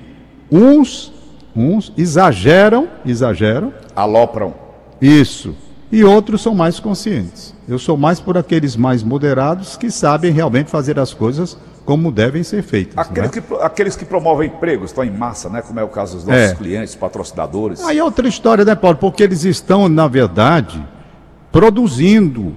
uns, 0.51 1.11
uns 1.55 1.91
exageram, 1.97 2.87
exageram, 3.05 3.73
Alopram. 3.95 4.53
isso, 5.01 5.55
e 5.91 6.03
outros 6.03 6.41
são 6.41 6.53
mais 6.53 6.79
conscientes. 6.79 7.53
Eu 7.67 7.79
sou 7.79 7.97
mais 7.97 8.19
por 8.19 8.37
aqueles 8.37 8.75
mais 8.75 9.01
moderados 9.03 9.77
que 9.77 9.89
sabem 9.89 10.31
realmente 10.31 10.69
fazer 10.69 10.99
as 10.99 11.13
coisas 11.13 11.57
como 11.85 12.11
devem 12.11 12.43
ser 12.43 12.61
feitas. 12.63 12.97
Aqueles, 12.97 13.31
né? 13.31 13.41
que, 13.41 13.53
aqueles 13.61 13.95
que 13.95 14.05
promovem 14.05 14.47
empregos 14.49 14.91
estão 14.91 15.03
em 15.03 15.11
massa, 15.11 15.49
né? 15.49 15.61
Como 15.61 15.79
é 15.79 15.83
o 15.83 15.89
caso 15.89 16.15
dos 16.17 16.25
nossos 16.25 16.51
É. 16.51 16.55
clientes, 16.55 16.95
patrocinadores. 16.95 17.83
Aí 17.83 17.97
é 17.97 18.03
outra 18.03 18.27
história, 18.27 18.63
né, 18.63 18.73
Paulo? 18.75 18.97
Porque 18.97 19.21
eles 19.23 19.43
estão, 19.43 19.89
na 19.89 20.07
verdade, 20.07 20.81
produzindo 21.51 22.55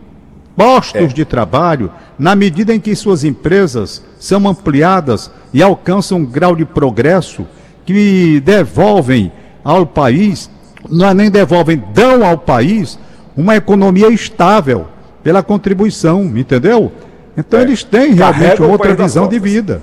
postos 0.57 1.13
de 1.13 1.25
trabalho 1.25 1.91
na 2.19 2.35
medida 2.35 2.75
em 2.75 2.81
que 2.81 2.97
suas 2.97 3.23
empresas 3.25 4.03
são 4.19 4.49
ampliadas 4.49 5.31
e 5.53 5.63
alcançam 5.63 6.19
um 6.19 6.25
grau 6.25 6.57
de 6.57 6.65
progresso 6.65 7.47
que 7.85 8.41
devolvem 8.41 9.31
ao 9.63 9.87
país, 9.87 10.51
não 10.91 11.09
é 11.09 11.15
nem 11.15 11.31
devolvem, 11.31 11.83
dão 11.93 12.25
ao 12.25 12.39
país 12.39 12.99
uma 13.37 13.55
economia 13.55 14.09
estável 14.09 14.87
pela 15.23 15.43
contribuição, 15.43 16.25
entendeu? 16.37 16.91
Então 17.37 17.61
É. 17.61 17.63
eles 17.63 17.85
têm 17.85 18.15
realmente 18.15 18.63
outra 18.63 18.95
visão 18.95 19.29
de 19.29 19.39
vida. 19.39 19.83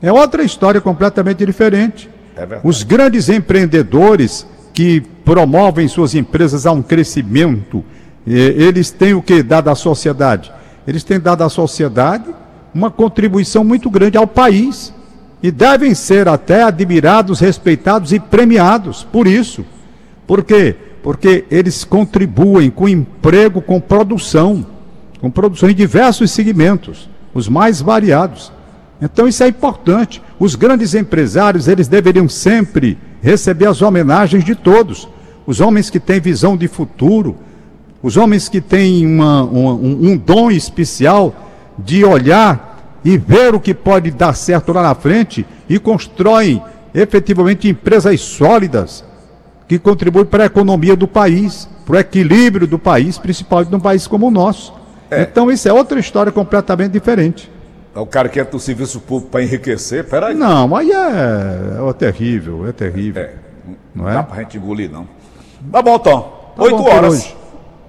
É 0.00 0.12
outra 0.12 0.42
história 0.42 0.80
completamente 0.80 1.44
diferente. 1.44 2.08
É. 2.36 2.60
Os 2.62 2.82
grandes 2.82 3.28
empreendedores 3.28 4.46
que 4.72 5.00
promovem 5.24 5.86
suas 5.88 6.14
empresas 6.14 6.66
a 6.66 6.72
um 6.72 6.82
crescimento, 6.82 7.84
eles 8.26 8.90
têm 8.90 9.14
o 9.14 9.22
que 9.22 9.42
dado 9.42 9.68
à 9.68 9.74
sociedade? 9.74 10.52
Eles 10.86 11.04
têm 11.04 11.18
dado 11.18 11.42
à 11.42 11.48
sociedade 11.48 12.24
uma 12.74 12.90
contribuição 12.90 13.62
muito 13.62 13.90
grande 13.90 14.16
ao 14.16 14.26
país 14.26 14.92
e 15.42 15.50
devem 15.50 15.94
ser 15.94 16.28
até 16.28 16.62
admirados, 16.62 17.40
respeitados 17.40 18.12
e 18.12 18.20
premiados 18.20 19.04
por 19.04 19.26
isso. 19.26 19.64
Por 20.26 20.44
quê? 20.44 20.74
Porque 21.02 21.44
eles 21.50 21.84
contribuem 21.84 22.70
com 22.70 22.88
emprego, 22.88 23.60
com 23.60 23.80
produção, 23.80 24.64
com 25.20 25.30
produção 25.30 25.68
em 25.68 25.74
diversos 25.74 26.30
segmentos, 26.30 27.08
os 27.34 27.48
mais 27.48 27.80
variados. 27.80 28.52
Então 29.00 29.26
isso 29.26 29.42
é 29.42 29.48
importante. 29.48 30.22
Os 30.38 30.54
grandes 30.54 30.94
empresários, 30.94 31.66
eles 31.66 31.88
deveriam 31.88 32.28
sempre 32.28 32.96
receber 33.20 33.66
as 33.66 33.82
homenagens 33.82 34.44
de 34.44 34.54
todos. 34.54 35.08
Os 35.44 35.60
homens 35.60 35.90
que 35.90 35.98
têm 35.98 36.20
visão 36.20 36.56
de 36.56 36.68
futuro, 36.68 37.36
os 38.02 38.16
homens 38.16 38.48
que 38.48 38.60
têm 38.60 39.06
uma- 39.06 39.42
uma- 39.44 39.72
um, 39.74 39.98
um 40.10 40.16
dom 40.16 40.50
especial 40.50 41.34
de 41.78 42.04
olhar 42.04 42.98
e 43.04 43.16
ver 43.16 43.54
o 43.54 43.60
que 43.60 43.72
pode 43.74 44.10
dar 44.10 44.34
certo 44.34 44.72
lá 44.72 44.82
na 44.82 44.94
frente 44.94 45.46
e 45.68 45.78
constroem 45.78 46.62
efetivamente 46.94 47.68
empresas 47.68 48.20
sólidas 48.20 49.04
que 49.66 49.78
contribuem 49.78 50.24
para 50.26 50.44
a 50.44 50.46
economia 50.46 50.94
do 50.94 51.08
país, 51.08 51.68
para 51.86 51.96
o 51.96 51.98
equilíbrio 51.98 52.66
do 52.66 52.78
país, 52.78 53.18
principalmente 53.18 53.70
num 53.72 53.80
país 53.80 54.06
como 54.06 54.26
o 54.28 54.30
nosso. 54.30 54.72
É. 55.10 55.22
Então 55.22 55.50
isso 55.50 55.68
é 55.68 55.72
outra 55.72 55.98
história 55.98 56.30
completamente 56.32 56.92
diferente. 56.92 57.50
É 57.94 58.00
o 58.00 58.06
cara 58.06 58.28
que 58.28 58.40
entra 58.40 58.52
no 58.52 58.60
serviço 58.60 59.00
público 59.00 59.30
para 59.30 59.42
enriquecer. 59.42 60.04
Peraí. 60.04 60.34
Não, 60.34 60.74
aí 60.74 60.90
é, 60.90 61.88
é 61.88 61.92
terrível, 61.92 62.66
é 62.68 62.72
terrível. 62.72 63.22
É. 63.22 63.32
Não 63.94 64.04
Não 64.04 64.10
é? 64.10 64.14
dá 64.14 64.22
pra 64.22 64.42
gente 64.42 64.56
engolir, 64.56 64.90
não. 64.90 65.06
Tá 65.70 65.80
bom, 65.82 65.98
Tom. 65.98 66.52
Tá 66.56 66.62
Oito 66.64 66.82
horas. 66.82 67.34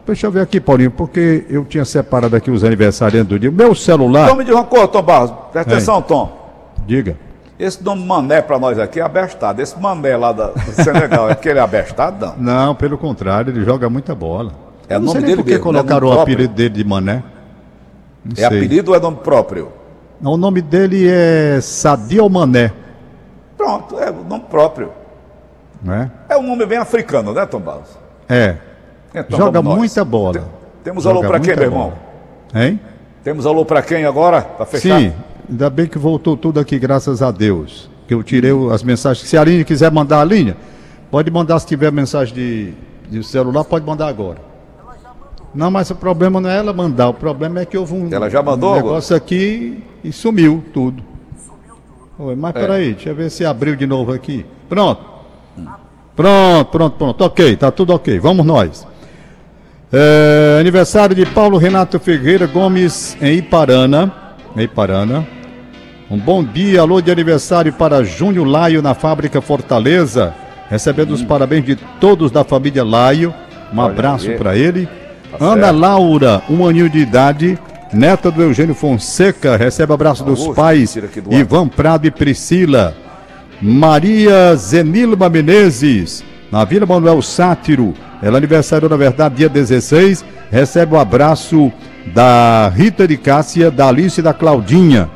Deixa 0.05 0.27
eu 0.27 0.31
ver 0.31 0.41
aqui, 0.41 0.59
Paulinho, 0.59 0.91
porque 0.91 1.45
eu 1.49 1.63
tinha 1.63 1.85
separado 1.85 2.35
aqui 2.35 2.51
os 2.51 2.63
aniversariantes 2.63 3.29
do 3.29 3.39
dia. 3.39 3.49
Meu 3.51 3.73
celular. 3.73 4.25
Então 4.25 4.35
me 4.35 4.43
diga 4.43 4.57
uma 4.57 4.65
coisa, 4.65 4.87
Tom 4.87 5.01
Barros. 5.01 5.31
Presta 5.51 5.71
É. 5.71 5.75
atenção, 5.75 6.01
Tom. 6.01 6.75
Diga. 6.85 7.15
Esse 7.57 7.81
nome 7.83 8.03
Mané 8.05 8.41
pra 8.41 8.59
nós 8.59 8.77
aqui 8.77 8.99
é 8.99 9.03
abestado. 9.03 9.61
Esse 9.61 9.79
Mané 9.79 10.17
lá 10.17 10.33
da, 10.33 10.47
do 10.47 10.71
Senegal 10.73 11.29
é 11.29 11.35
porque 11.35 11.47
ele 11.47 11.59
é 11.59 11.61
abestado, 11.61 12.33
não? 12.37 12.65
Não, 12.65 12.75
pelo 12.75 12.97
contrário, 12.97 13.51
ele 13.51 13.63
joga 13.63 13.89
muita 13.89 14.13
bola. 14.13 14.51
É 14.89 14.99
não 14.99 15.05
nome 15.07 15.21
dele 15.21 15.35
por 15.37 15.45
que 15.45 15.51
mesmo, 15.51 15.71
não 15.71 15.79
é 15.79 15.83
colocaram 15.83 15.99
nome 16.01 16.11
o 16.11 16.15
próprio? 16.15 16.33
apelido 16.35 16.53
dele 16.55 16.69
de 16.69 16.83
Mané. 16.83 17.23
Não 18.25 18.33
É 18.33 18.35
sei. 18.35 18.45
apelido 18.45 18.91
ou 18.91 18.97
é 18.97 18.99
nome 18.99 19.17
próprio? 19.23 19.69
Não, 20.19 20.33
O 20.33 20.37
nome 20.37 20.61
dele 20.61 21.07
é 21.09 21.59
Sadio 21.61 22.29
Mané, 22.29 22.71
Pronto, 23.57 23.97
é 23.99 24.09
o 24.11 24.23
nome 24.25 24.43
próprio. 24.49 24.89
né? 25.81 26.11
É 26.27 26.35
um 26.35 26.43
nome 26.43 26.65
bem 26.65 26.77
africano, 26.77 27.33
né, 27.33 27.45
Tom 27.45 27.59
Barros? 27.59 27.97
É. 28.27 28.57
Então, 29.13 29.37
joga 29.37 29.61
muita 29.61 30.03
bola. 30.03 30.33
Tem- 30.33 30.43
Temos 30.83 31.03
Joga 31.03 31.19
alô 31.19 31.27
pra 31.27 31.39
quem, 31.39 31.55
meu 31.55 31.63
irmão? 31.63 31.93
bola. 32.51 32.65
Hein? 32.65 32.79
Temos 33.23 33.45
alô 33.45 33.63
pra 33.63 33.81
quem 33.81 34.05
agora? 34.05 34.41
Pra 34.41 34.65
fechar? 34.65 34.99
Sim, 34.99 35.13
ainda 35.49 35.69
bem 35.69 35.87
que 35.87 35.97
voltou 35.97 36.35
tudo 36.35 36.59
aqui, 36.59 36.77
graças 36.77 37.21
a 37.21 37.31
Deus. 37.31 37.89
Que 38.07 38.13
eu 38.13 38.21
tirei 38.21 38.51
as 38.71 38.83
mensagens. 38.83 39.27
Se 39.27 39.37
a 39.37 39.41
Aline 39.41 39.63
quiser 39.63 39.89
mandar 39.91 40.19
a 40.19 40.25
linha, 40.25 40.57
pode 41.09 41.31
mandar 41.31 41.57
se 41.59 41.65
tiver 41.67 41.89
mensagem 41.91 42.33
de, 42.35 42.73
de 43.09 43.23
celular, 43.23 43.63
pode 43.63 43.85
mandar 43.85 44.07
agora. 44.07 44.39
Não, 45.55 45.71
mas 45.71 45.89
o 45.89 45.95
problema 45.95 46.41
não 46.41 46.49
é 46.49 46.57
ela 46.57 46.73
mandar, 46.73 47.09
o 47.09 47.13
problema 47.13 47.61
é 47.61 47.65
que 47.65 47.77
houve 47.77 47.93
um, 47.93 48.09
Ela 48.11 48.27
já 48.29 48.41
mandou, 48.41 48.71
um 48.73 48.75
negócio 48.75 49.15
aqui 49.15 49.83
e 50.03 50.11
sumiu 50.11 50.63
tudo. 50.73 51.01
Oi, 52.19 52.35
mas 52.35 52.51
peraí, 52.51 52.93
deixa 52.93 53.09
eu 53.09 53.15
ver 53.15 53.29
se 53.29 53.45
abriu 53.45 53.75
de 53.75 53.85
novo 53.85 54.11
aqui. 54.11 54.45
Pronto. 54.67 55.01
Pronto, 56.15 56.71
pronto, 56.71 56.97
pronto. 56.97 57.23
Ok, 57.23 57.55
tá 57.55 57.71
tudo 57.71 57.93
ok. 57.93 58.19
Vamos 58.19 58.45
nós. 58.45 58.85
É, 59.95 60.57
aniversário 60.59 61.15
de 61.15 61.23
Paulo 61.23 61.59
Renato 61.59 61.99
Ferreira 61.99 62.47
Gomes 62.47 63.15
em 63.21 63.37
Iparana. 63.37 64.11
Em 64.57 64.61
Iparana. 64.61 65.23
Um 66.09 66.17
bom 66.17 66.43
dia, 66.43 66.81
alô 66.81 66.99
de 66.99 67.11
aniversário 67.11 67.71
para 67.71 68.03
Júnior 68.03 68.47
Laio 68.47 68.81
na 68.81 68.95
fábrica 68.95 69.39
Fortaleza. 69.39 70.33
Recebendo 70.67 71.11
os 71.11 71.21
parabéns 71.21 71.63
de 71.63 71.75
todos 71.75 72.31
da 72.31 72.43
família 72.43 72.83
Laio. 72.83 73.31
Um 73.71 73.77
Olha 73.77 73.91
abraço 73.91 74.31
para 74.31 74.57
ele. 74.57 74.87
Tá 75.29 75.45
Ana 75.45 75.65
certo. 75.65 75.79
Laura, 75.79 76.41
um 76.49 76.65
aninho 76.65 76.89
de 76.89 76.97
idade. 76.97 77.59
Neta 77.93 78.31
do 78.31 78.41
Eugênio 78.41 78.73
Fonseca, 78.73 79.55
recebe 79.55 79.93
abraço 79.93 80.23
dos 80.23 80.47
pais 80.55 80.95
do. 80.95 81.31
Ivan 81.31 81.67
Prado 81.67 82.07
e 82.07 82.11
Priscila. 82.11 82.95
Maria 83.61 84.55
Zenilma 84.55 85.29
Menezes, 85.29 86.23
na 86.53 86.63
Vila 86.63 86.85
Manuel 86.85 87.19
Sátiro. 87.23 87.95
Ela 88.21 88.37
aniversário, 88.37 88.87
na 88.87 88.95
verdade, 88.95 89.37
dia 89.37 89.49
16. 89.49 90.23
Recebe 90.51 90.93
o 90.93 90.99
abraço 90.99 91.71
da 92.13 92.69
Rita 92.69 93.07
de 93.07 93.17
Cássia, 93.17 93.71
da 93.71 93.87
Alice 93.87 94.19
e 94.19 94.23
da 94.23 94.35
Claudinha. 94.35 95.09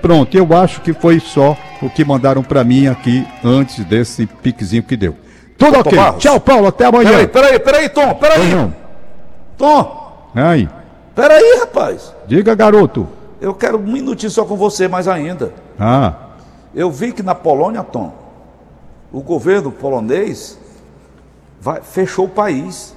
Pronto, 0.00 0.36
eu 0.36 0.56
acho 0.56 0.80
que 0.82 0.92
foi 0.92 1.18
só 1.18 1.56
o 1.82 1.90
que 1.90 2.04
mandaram 2.04 2.44
pra 2.44 2.62
mim 2.62 2.86
aqui 2.86 3.26
antes 3.42 3.84
desse 3.84 4.24
piquezinho 4.24 4.84
que 4.84 4.96
deu. 4.96 5.16
Tudo 5.58 5.80
ok. 5.80 5.98
Barros. 5.98 6.22
Tchau, 6.22 6.38
Paulo. 6.38 6.68
Até 6.68 6.84
amanhã. 6.86 7.10
Peraí, 7.10 7.26
peraí, 7.26 7.58
peraí, 7.58 7.88
Tom, 7.88 8.14
peraí. 8.14 8.54
não. 8.54 8.72
Tom, 9.58 10.30
Aí. 10.32 10.68
peraí, 11.12 11.58
rapaz. 11.58 12.14
Diga, 12.28 12.54
garoto. 12.54 13.08
Eu 13.40 13.52
quero 13.52 13.78
um 13.78 13.82
minutinho 13.82 14.30
só 14.30 14.44
com 14.44 14.54
você 14.56 14.86
mais 14.86 15.08
ainda. 15.08 15.52
Ah, 15.78 16.14
Eu 16.72 16.88
vi 16.92 17.10
que 17.10 17.22
na 17.22 17.34
Polônia, 17.34 17.82
Tom, 17.82 18.12
o 19.12 19.20
governo 19.22 19.72
polonês 19.72 20.62
vai- 21.64 21.80
fechou 21.80 22.26
o 22.26 22.28
país. 22.28 22.94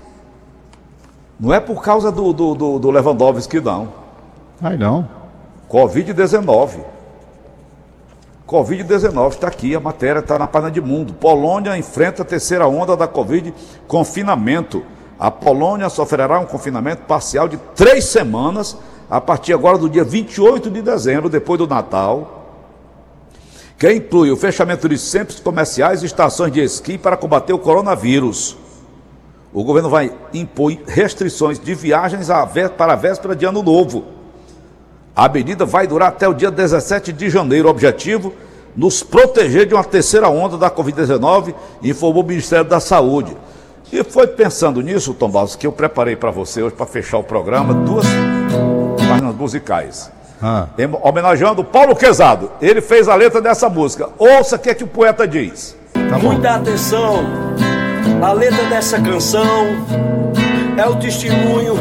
Não 1.40 1.54
é 1.54 1.60
por 1.60 1.82
causa 1.82 2.12
do, 2.12 2.34
do, 2.34 2.54
do, 2.54 2.80
do 2.80 2.92
Lewandowski, 2.92 3.62
não. 3.62 3.88
aí 4.62 4.78
não. 4.78 5.08
Covid-19. 5.70 6.80
Covid-19 8.46 9.30
está 9.32 9.48
aqui, 9.48 9.74
a 9.76 9.80
matéria 9.80 10.20
está 10.20 10.38
na 10.38 10.48
página 10.48 10.72
de 10.72 10.82
mundo. 10.82 11.14
Polônia 11.14 11.78
enfrenta 11.78 12.22
a 12.24 12.26
terceira 12.26 12.68
onda 12.68 12.96
da 12.96 13.08
Covid, 13.08 13.54
confinamento. 13.88 14.84
A 15.20 15.32
Polônia 15.32 15.90
sofrerá 15.90 16.40
um 16.40 16.46
confinamento 16.46 17.04
parcial 17.04 17.48
de 17.48 17.58
três 17.76 18.06
semanas, 18.06 18.78
a 19.10 19.20
partir 19.22 19.54
agora 19.54 19.78
do 19.78 19.90
dia 19.90 20.04
28 20.04 20.70
de 20.70 20.82
dezembro, 20.82 21.30
depois 21.30 21.58
do 21.58 21.68
Natal, 21.68 22.37
que 23.78 23.92
inclui 23.94 24.32
o 24.32 24.38
fechamento 24.38 24.90
de 24.90 24.98
centros 24.98 25.40
comerciais 25.40 26.02
e 26.02 26.08
estações 26.08 26.52
de 26.52 26.62
esqui 26.62 26.98
para 26.98 27.16
combater 27.16 27.54
o 27.54 27.60
coronavírus. 27.60 28.58
O 29.54 29.64
governo 29.64 29.90
vai 29.90 30.12
impor 30.34 30.76
restrições 30.88 31.60
de 31.60 31.76
viagens 31.76 32.28
para 32.76 32.94
a 32.94 32.96
véspera 32.96 33.36
de 33.36 33.46
Ano 33.46 33.62
Novo. 33.62 34.06
A 35.16 35.30
medida 35.30 35.66
vai 35.66 35.88
durar 35.88 36.10
até 36.10 36.28
o 36.28 36.34
dia 36.34 36.52
17 36.52 37.14
de 37.14 37.30
janeiro. 37.30 37.68
O 37.68 37.72
objetivo, 37.72 38.34
nos 38.76 39.02
proteger 39.04 39.66
de 39.66 39.74
uma 39.74 39.84
terceira 39.84 40.28
onda 40.30 40.58
da 40.58 40.70
Covid-19, 40.70 41.54
informou 41.82 42.24
o 42.24 42.28
Ministério 42.28 42.66
da 42.66 42.80
Saúde. 42.80 43.36
E 43.92 44.04
foi 44.04 44.28
pensando 44.28 44.82
nisso, 44.82 45.14
Tom 45.14 45.30
Barros, 45.30 45.56
que 45.56 45.66
eu 45.66 45.72
preparei 45.72 46.16
para 46.16 46.30
você 46.30 46.62
hoje, 46.62 46.76
para 46.76 46.86
fechar 46.86 47.20
o 47.20 47.24
programa, 47.24 47.74
duas 47.74 48.06
páginas 49.08 49.36
musicais. 49.36 50.12
Ah, 50.42 50.68
Em- 50.78 50.90
Homenageando 51.02 51.64
Paulo 51.64 51.96
Quezado. 51.96 52.52
Ele 52.62 52.82
fez 52.82 53.08
a 53.08 53.16
letra 53.16 53.42
dessa 53.42 53.70
música. 53.70 54.10
Ouça 54.18 54.56
o 54.56 54.60
que, 54.60 54.70
é 54.70 54.74
que 54.74 54.84
o 54.84 54.88
poeta 54.88 55.28
diz. 55.28 55.76
tá. 55.94 56.18
Muita 56.20 56.52
atenção, 56.56 57.24
a 58.22 58.32
letra 58.34 58.64
dessa 58.66 59.00
canção 59.00 59.66
é 60.78 60.86
o 60.88 60.96
testemunho 60.96 61.76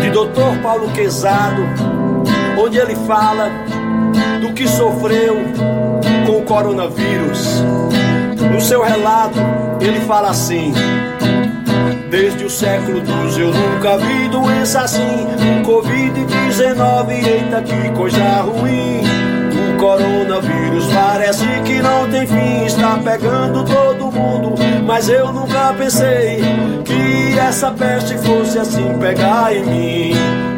de 0.00 0.10
Dr. 0.10 0.62
Paulo 0.62 0.88
Quezado, 0.92 1.62
onde 2.58 2.78
ele 2.78 2.94
fala 3.06 3.50
do 4.40 4.52
que 4.52 4.66
sofreu 4.68 5.36
com 6.26 6.38
o 6.38 6.42
coronavírus. 6.42 7.62
No 8.52 8.60
seu 8.60 8.82
relato, 8.82 9.38
ele 9.80 10.00
fala 10.00 10.30
assim. 10.30 10.72
Desde 12.10 12.44
o 12.44 12.50
século 12.50 13.02
XII 13.04 13.42
eu 13.42 13.52
nunca 13.52 13.98
vi 13.98 14.28
doença 14.28 14.80
assim. 14.80 15.26
O 15.60 15.66
Covid-19, 15.66 17.26
eita 17.26 17.62
que 17.62 17.90
coisa 17.90 18.40
ruim. 18.40 19.02
O 19.74 19.78
coronavírus 19.78 20.86
parece 20.92 21.44
que 21.66 21.82
não 21.82 22.08
tem 22.08 22.26
fim. 22.26 22.64
Está 22.64 22.98
pegando 22.98 23.62
todo 23.62 24.10
mundo, 24.10 24.54
mas 24.86 25.08
eu 25.10 25.30
nunca 25.32 25.74
pensei 25.74 26.40
que 26.84 27.38
essa 27.38 27.70
peste 27.72 28.16
fosse 28.16 28.58
assim 28.58 28.98
pegar 28.98 29.54
em 29.54 29.64
mim. 29.66 30.12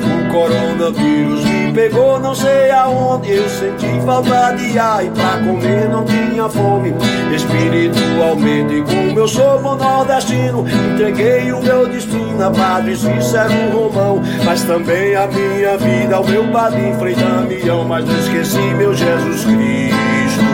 O 0.04 0.32
coronavírus 0.32 1.49
pegou, 1.72 2.18
não 2.18 2.34
sei 2.34 2.70
aonde. 2.70 3.32
Eu 3.32 3.48
senti 3.48 4.00
falta 4.04 4.52
de 4.52 4.78
ar 4.78 5.04
e 5.04 5.10
pra 5.10 5.38
comer 5.38 5.88
não 5.88 6.04
tinha 6.04 6.48
fome. 6.48 6.94
Espiritualmente, 7.34 8.82
como 8.82 9.18
eu 9.18 9.28
sou 9.28 9.60
bom 9.60 9.76
nordestino, 9.76 10.64
entreguei 10.94 11.52
o 11.52 11.62
meu 11.62 11.86
destino 11.88 12.44
a 12.44 12.50
Padre 12.50 12.96
Cícero 12.96 13.52
Romão. 13.72 14.22
Mas 14.44 14.62
também 14.64 15.14
a 15.14 15.26
minha 15.26 15.76
vida 15.76 16.16
ao 16.16 16.24
meu 16.24 16.44
padrinho 16.48 16.98
Frei 16.98 17.14
Damião. 17.14 17.84
Mas 17.84 18.04
não 18.04 18.18
esqueci 18.18 18.58
meu 18.58 18.94
Jesus 18.94 19.44
Cristo, 19.44 20.44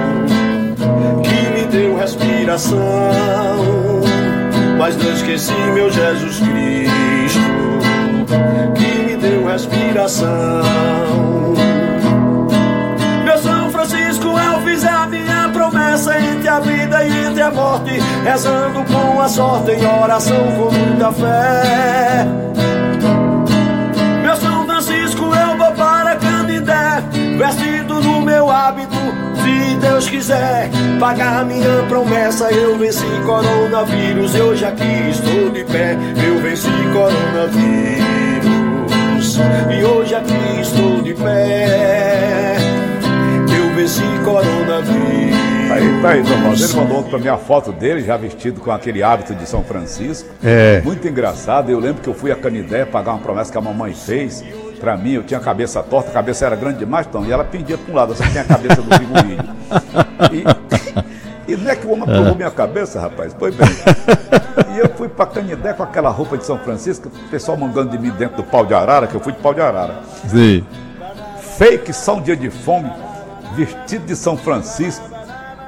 que 1.23 1.61
me 1.61 1.67
deu 1.67 1.97
respiração. 1.97 2.77
Mas 4.79 4.97
não 4.97 5.13
esqueci 5.13 5.55
meu 5.75 5.91
Jesus 5.91 6.39
Cristo, 6.39 7.41
que 8.75 9.03
me 9.05 9.17
deu 9.17 9.47
respiração. 9.47 11.06
Promessa 15.97 16.21
entre 16.21 16.49
a 16.49 16.61
vida 16.61 17.05
e 17.05 17.27
entre 17.27 17.43
a 17.43 17.51
morte, 17.51 17.99
rezando 18.23 18.85
com 18.85 19.21
a 19.21 19.29
sorte 19.29 19.73
em 19.73 19.87
oração 19.87 20.53
com 20.57 20.71
muita 20.71 21.11
fé. 21.13 22.27
Meu 24.23 24.37
São 24.37 24.67
Francisco, 24.67 25.25
eu 25.35 25.57
vou 25.57 25.73
para 25.73 26.17
Candidé, 26.17 27.03
vestido 27.39 28.03
no 28.03 28.21
meu 28.21 28.51
hábito, 28.51 28.95
se 29.43 29.77
Deus 29.77 30.09
quiser 30.09 30.71
pagar 31.01 31.45
minha 31.47 31.83
promessa. 31.89 32.51
Eu 32.51 32.79
venci 32.79 33.07
coronavírus, 33.25 34.35
e 34.35 34.41
hoje 34.41 34.65
aqui 34.65 35.11
estou 35.11 35.51
de 35.51 35.65
pé. 35.65 35.97
Eu 36.27 36.41
venci 36.41 36.69
coronavírus, 36.93 38.07
e 39.71 39.85
hoje 39.85 40.15
aqui 40.15 40.61
estou 40.61 41.01
de 41.01 41.15
pé. 41.15 42.57
Eu 43.57 43.75
venci 43.75 44.03
coronavírus. 44.25 45.06
Aí, 45.77 46.01
tá 46.01 46.09
aí, 46.09 46.23
Dom 46.23 46.41
Paulo. 46.41 46.57
Ele 46.57 46.73
mandou 46.75 47.03
pra 47.03 47.19
mim 47.19 47.29
a 47.29 47.37
foto 47.37 47.71
dele, 47.71 48.03
já 48.03 48.17
vestido 48.17 48.63
com 48.63 48.71
aquele 48.71 49.03
hábito 49.03 49.35
de 49.35 49.47
São 49.47 49.63
Francisco. 49.63 50.27
É. 50.43 50.81
Muito 50.83 51.07
engraçado. 51.07 51.71
Eu 51.71 51.79
lembro 51.79 52.03
que 52.03 52.09
eu 52.09 52.15
fui 52.15 52.33
a 52.33 52.37
Canidé 52.37 52.87
pagar 52.87 53.13
uma 53.13 53.21
promessa 53.21 53.53
que 53.53 53.59
a 53.59 53.61
mamãe 53.61 53.93
fez. 53.93 54.43
Pra 54.81 54.97
mim, 54.97 55.13
eu 55.13 55.23
tinha 55.23 55.39
a 55.39 55.43
cabeça 55.43 55.83
torta, 55.83 56.09
a 56.11 56.13
cabeça 56.13 56.47
era 56.47 56.57
grande 56.57 56.79
demais, 56.79 57.07
então, 57.07 57.25
e 57.25 57.33
ela 57.33 57.45
pendia 57.45 57.79
pra 57.79 57.93
um 57.93 57.97
lado, 57.97 58.13
assim, 58.13 58.31
tem 58.31 58.43
a 58.43 58.45
cabeça 58.45 58.83
do 58.83 58.95
figurino. 58.95 59.57
E, 60.31 61.53
e 61.53 61.57
não 61.57 61.71
é 61.71 61.75
que 61.75 61.87
o 61.87 61.93
homem 61.93 62.03
apurou 62.03 62.35
minha 62.35 62.51
cabeça, 62.51 63.01
rapaz? 63.01 63.35
Pois 63.39 63.55
bem. 63.55 63.69
E 64.75 64.79
eu 64.79 64.89
fui 64.95 65.09
pra 65.09 65.25
Canidé 65.25 65.73
com 65.73 65.83
aquela 65.83 66.11
roupa 66.11 66.37
de 66.37 66.45
São 66.45 66.59
Francisco, 66.59 67.09
o 67.09 67.31
pessoal 67.31 67.57
mandando 67.57 67.91
de 67.91 67.99
mim 67.99 68.11
dentro 68.11 68.37
do 68.37 68.45
pau 68.45 68.67
de 68.67 68.75
arara, 68.75 69.07
que 69.07 69.15
eu 69.15 69.21
fui 69.21 69.33
de 69.33 69.39
pau 69.39 69.55
de 69.55 69.63
arara. 69.63 69.95
Sim. 70.29 70.65
Fake 71.57 71.93
só 71.95 72.17
um 72.17 72.21
dia 72.21 72.37
de 72.37 72.51
fome, 72.51 72.91
vestido 73.55 74.05
de 74.05 74.15
São 74.15 74.37
Francisco. 74.37 75.16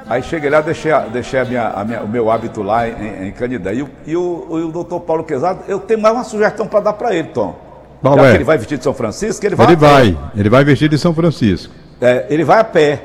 Aí 0.09 0.23
cheguei 0.23 0.49
lá, 0.49 0.59
deixei, 0.61 0.91
a- 0.91 1.01
deixei 1.01 1.39
a 1.39 1.45
minha, 1.45 1.67
a 1.69 1.83
minha- 1.85 2.01
o 2.01 2.07
meu 2.07 2.31
hábito 2.31 2.63
lá 2.63 2.87
em, 2.87 3.27
em 3.27 3.31
Canidé. 3.31 3.75
E, 3.75 3.83
o, 3.83 3.89
e 4.07 4.15
o, 4.15 4.47
o 4.49 4.71
doutor 4.71 4.99
Paulo 5.01 5.23
Quezado, 5.23 5.59
eu 5.67 5.79
tenho 5.79 6.01
mais 6.01 6.15
uma 6.15 6.23
sugestão 6.23 6.65
para 6.67 6.79
dar 6.79 6.93
para 6.93 7.13
ele, 7.13 7.27
Tom. 7.29 7.55
Qual 8.01 8.15
Já 8.17 8.25
é? 8.25 8.29
que 8.31 8.37
ele 8.37 8.43
vai 8.43 8.57
vestido 8.57 8.77
de 8.79 8.83
São 8.83 8.93
Francisco, 8.93 9.45
ele 9.45 9.55
vai 9.55 9.67
Ele 9.67 9.75
vai, 9.75 10.17
ele 10.35 10.49
vai 10.49 10.63
vestido 10.63 10.91
de 10.91 10.97
São 10.97 11.13
Francisco. 11.13 11.71
É, 12.01 12.25
ele 12.29 12.43
vai 12.43 12.59
a 12.59 12.63
pé. 12.63 13.03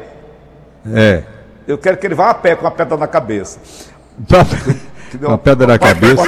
É. 0.94 1.22
Eu 1.66 1.76
quero 1.76 1.96
que 1.96 2.06
ele 2.06 2.14
vá 2.14 2.30
a 2.30 2.34
pé 2.34 2.54
com 2.54 2.66
a 2.66 2.70
pedra 2.70 2.96
na 2.96 3.06
cabeça. 3.06 3.58
Uma 5.20 5.36
pedra 5.38 5.66
na 5.66 5.78
cabeça. 5.78 6.24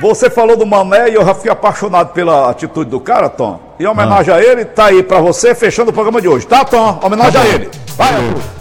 Você 0.00 0.30
falou 0.30 0.56
do 0.56 0.64
Mané 0.66 1.08
e 1.10 1.14
eu 1.14 1.24
já 1.24 1.34
fui 1.34 1.50
apaixonado 1.50 2.12
pela 2.12 2.50
atitude 2.50 2.90
do 2.90 3.00
cara, 3.00 3.28
Tom. 3.28 3.58
Em 3.80 3.86
homenagem 3.86 4.32
a 4.32 4.40
ele, 4.40 4.64
tá 4.64 4.86
aí 4.86 5.02
pra 5.02 5.18
você, 5.20 5.54
fechando 5.54 5.90
o 5.90 5.92
programa 5.92 6.20
de 6.20 6.28
hoje. 6.28 6.46
Tá, 6.46 6.64
Tom? 6.64 7.00
Homenagem 7.02 7.32
Tá 7.32 7.40
a 7.40 7.46
ele. 7.48 7.68
Vai, 7.96 8.14
Arthur. 8.14 8.57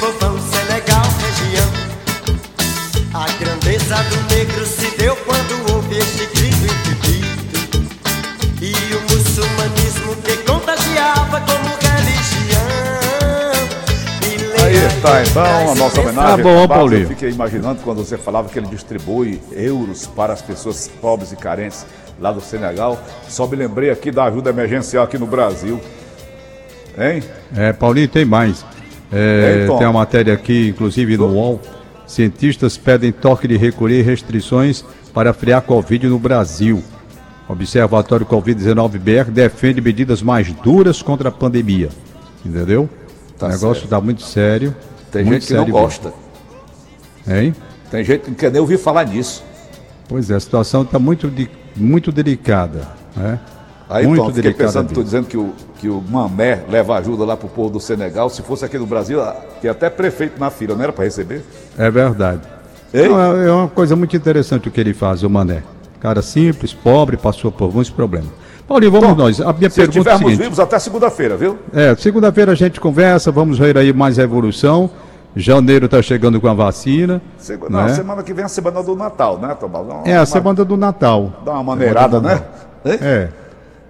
Povão, 0.00 0.36
Sénégal, 0.40 1.02
região. 1.20 1.70
A 3.12 3.30
grandeza 3.38 3.96
do 4.04 4.34
negro 4.34 4.64
se 4.66 4.96
deu 4.96 5.14
quando 5.16 5.72
houve 5.74 5.98
este 5.98 6.26
grito 6.26 6.64
infinito. 6.64 7.60
E 8.62 8.72
o 8.94 9.00
muçulmanismo 9.02 10.16
que 10.22 10.36
contagiava 10.38 11.40
como 11.42 11.68
religião. 11.82 12.60
Aí 14.64 14.76
está 14.86 15.22
então 15.22 15.72
a 15.72 15.74
nossa 15.74 16.00
homenagem. 16.00 16.36
Tá 16.36 16.42
bom, 16.42 16.66
Paulinho. 16.66 17.02
Eu 17.02 17.08
fiquei 17.08 17.30
imaginando 17.30 17.82
quando 17.82 17.98
você 17.98 18.16
falava 18.16 18.48
que 18.48 18.58
ele 18.58 18.68
distribui 18.68 19.40
euros 19.52 20.06
para 20.06 20.32
as 20.32 20.40
pessoas 20.40 20.88
pobres 21.00 21.30
e 21.32 21.36
carentes 21.36 21.84
lá 22.18 22.32
do 22.32 22.40
Senegal. 22.40 22.98
Só 23.28 23.46
me 23.46 23.56
lembrei 23.56 23.90
aqui 23.90 24.10
da 24.10 24.24
ajuda 24.24 24.48
emergencial 24.48 25.04
aqui 25.04 25.18
no 25.18 25.26
Brasil. 25.26 25.78
Hein? 26.96 27.22
É, 27.54 27.72
Paulinho, 27.72 28.08
tem 28.08 28.24
mais. 28.24 28.64
É, 29.12 29.58
Tem, 29.58 29.66
Tom? 29.66 29.78
tem 29.78 29.86
uma 29.86 29.92
matéria 30.00 30.34
aqui, 30.34 30.68
inclusive 30.68 31.16
no 31.16 31.26
UOL. 31.32 31.60
Cientistas 32.06 32.76
pedem 32.76 33.12
toque 33.12 33.46
de 33.48 33.56
recolher 33.56 34.02
restrições 34.02 34.84
para 35.14 35.32
frear 35.32 35.62
Covid 35.62 36.08
no 36.08 36.18
Brasil. 36.18 36.82
Observatório 37.48 38.24
Covid-19 38.26 38.98
BR 38.98 39.30
defende 39.30 39.80
medidas 39.80 40.22
mais 40.22 40.52
duras 40.52 41.02
contra 41.02 41.28
a 41.28 41.32
pandemia. 41.32 41.88
Entendeu? 42.44 42.88
Tá 43.38 43.46
o 43.46 43.50
negócio 43.50 43.84
está 43.84 44.00
muito 44.00 44.22
sério. 44.22 44.74
Tem 45.10 45.24
muito 45.24 45.40
gente 45.42 45.48
que 45.48 45.54
não 45.54 45.60
sério 45.60 45.72
gosta. 45.72 46.12
mesmo. 47.26 47.40
Hein? 47.40 47.54
Tem 47.90 48.04
gente 48.04 48.20
que 48.22 48.30
não 48.30 48.36
quer 48.36 48.50
nem 48.52 48.60
ouvir 48.60 48.78
falar 48.78 49.04
nisso. 49.06 49.42
Pois 50.08 50.30
é, 50.30 50.34
a 50.36 50.40
situação 50.40 50.82
está 50.82 50.98
muito, 50.98 51.28
de- 51.28 51.50
muito 51.76 52.12
delicada. 52.12 52.86
Né? 53.16 53.38
Aí, 53.90 54.06
muito 54.06 54.22
Tom, 54.24 54.32
fiquei 54.32 54.54
pensando, 54.54 54.88
estou 54.88 55.02
dizendo 55.02 55.26
que 55.26 55.36
o, 55.36 55.52
que 55.78 55.88
o 55.88 56.00
Mamé 56.08 56.62
leva 56.70 56.96
ajuda 56.96 57.24
lá 57.24 57.36
pro 57.36 57.48
povo 57.48 57.70
do 57.70 57.80
Senegal. 57.80 58.30
Se 58.30 58.40
fosse 58.42 58.64
aqui 58.64 58.78
no 58.78 58.86
Brasil, 58.86 59.20
ah, 59.20 59.34
tinha 59.60 59.72
até 59.72 59.90
prefeito 59.90 60.38
na 60.38 60.48
fila, 60.48 60.74
não 60.76 60.82
era 60.84 60.92
para 60.92 61.04
receber? 61.04 61.44
É 61.76 61.90
verdade. 61.90 62.40
Não, 62.92 63.36
é 63.36 63.46
é 63.46 63.52
uma 63.52 63.68
coisa 63.68 63.94
muito 63.96 64.16
interessante 64.16 64.68
o 64.68 64.70
que 64.70 64.80
ele 64.80 64.94
faz, 64.94 65.22
o 65.22 65.28
Mané. 65.30 65.62
Cara 66.00 66.22
simples, 66.22 66.72
pobre, 66.72 67.16
passou 67.16 67.50
por 67.52 67.72
muitos 67.74 67.90
problemas. 67.90 68.30
Paulinho, 68.66 68.92
vamos 68.92 69.16
nós. 69.16 69.40
A 69.40 69.52
minha 69.52 69.68
Se 69.68 69.76
pergunta 69.76 69.80
é 69.80 70.00
estivermos 70.00 70.18
seguinte. 70.30 70.42
vivos 70.42 70.60
até 70.60 70.78
segunda-feira, 70.78 71.36
viu? 71.36 71.58
É, 71.72 71.94
segunda-feira 71.96 72.52
a 72.52 72.54
gente 72.54 72.80
conversa, 72.80 73.30
vamos 73.32 73.58
ver 73.58 73.76
aí 73.76 73.92
mais 73.92 74.18
a 74.18 74.22
evolução. 74.22 74.88
Janeiro 75.34 75.86
está 75.86 76.00
chegando 76.02 76.40
com 76.40 76.48
a 76.48 76.54
vacina. 76.54 77.20
Segu- 77.38 77.68
Não, 77.70 77.82
né? 77.84 77.94
semana 77.94 78.22
que 78.22 78.32
vem 78.32 78.42
é 78.42 78.46
a 78.46 78.48
semana 78.48 78.82
do 78.82 78.96
Natal, 78.96 79.38
né, 79.38 79.54
Tomás? 79.58 79.86
É 80.04 80.16
a 80.16 80.20
uma- 80.20 80.26
semana 80.26 80.64
do 80.64 80.76
Natal. 80.76 81.32
Dá 81.44 81.52
uma 81.52 81.62
maneirada, 81.62 82.20
né? 82.20 82.42
É. 82.84 83.28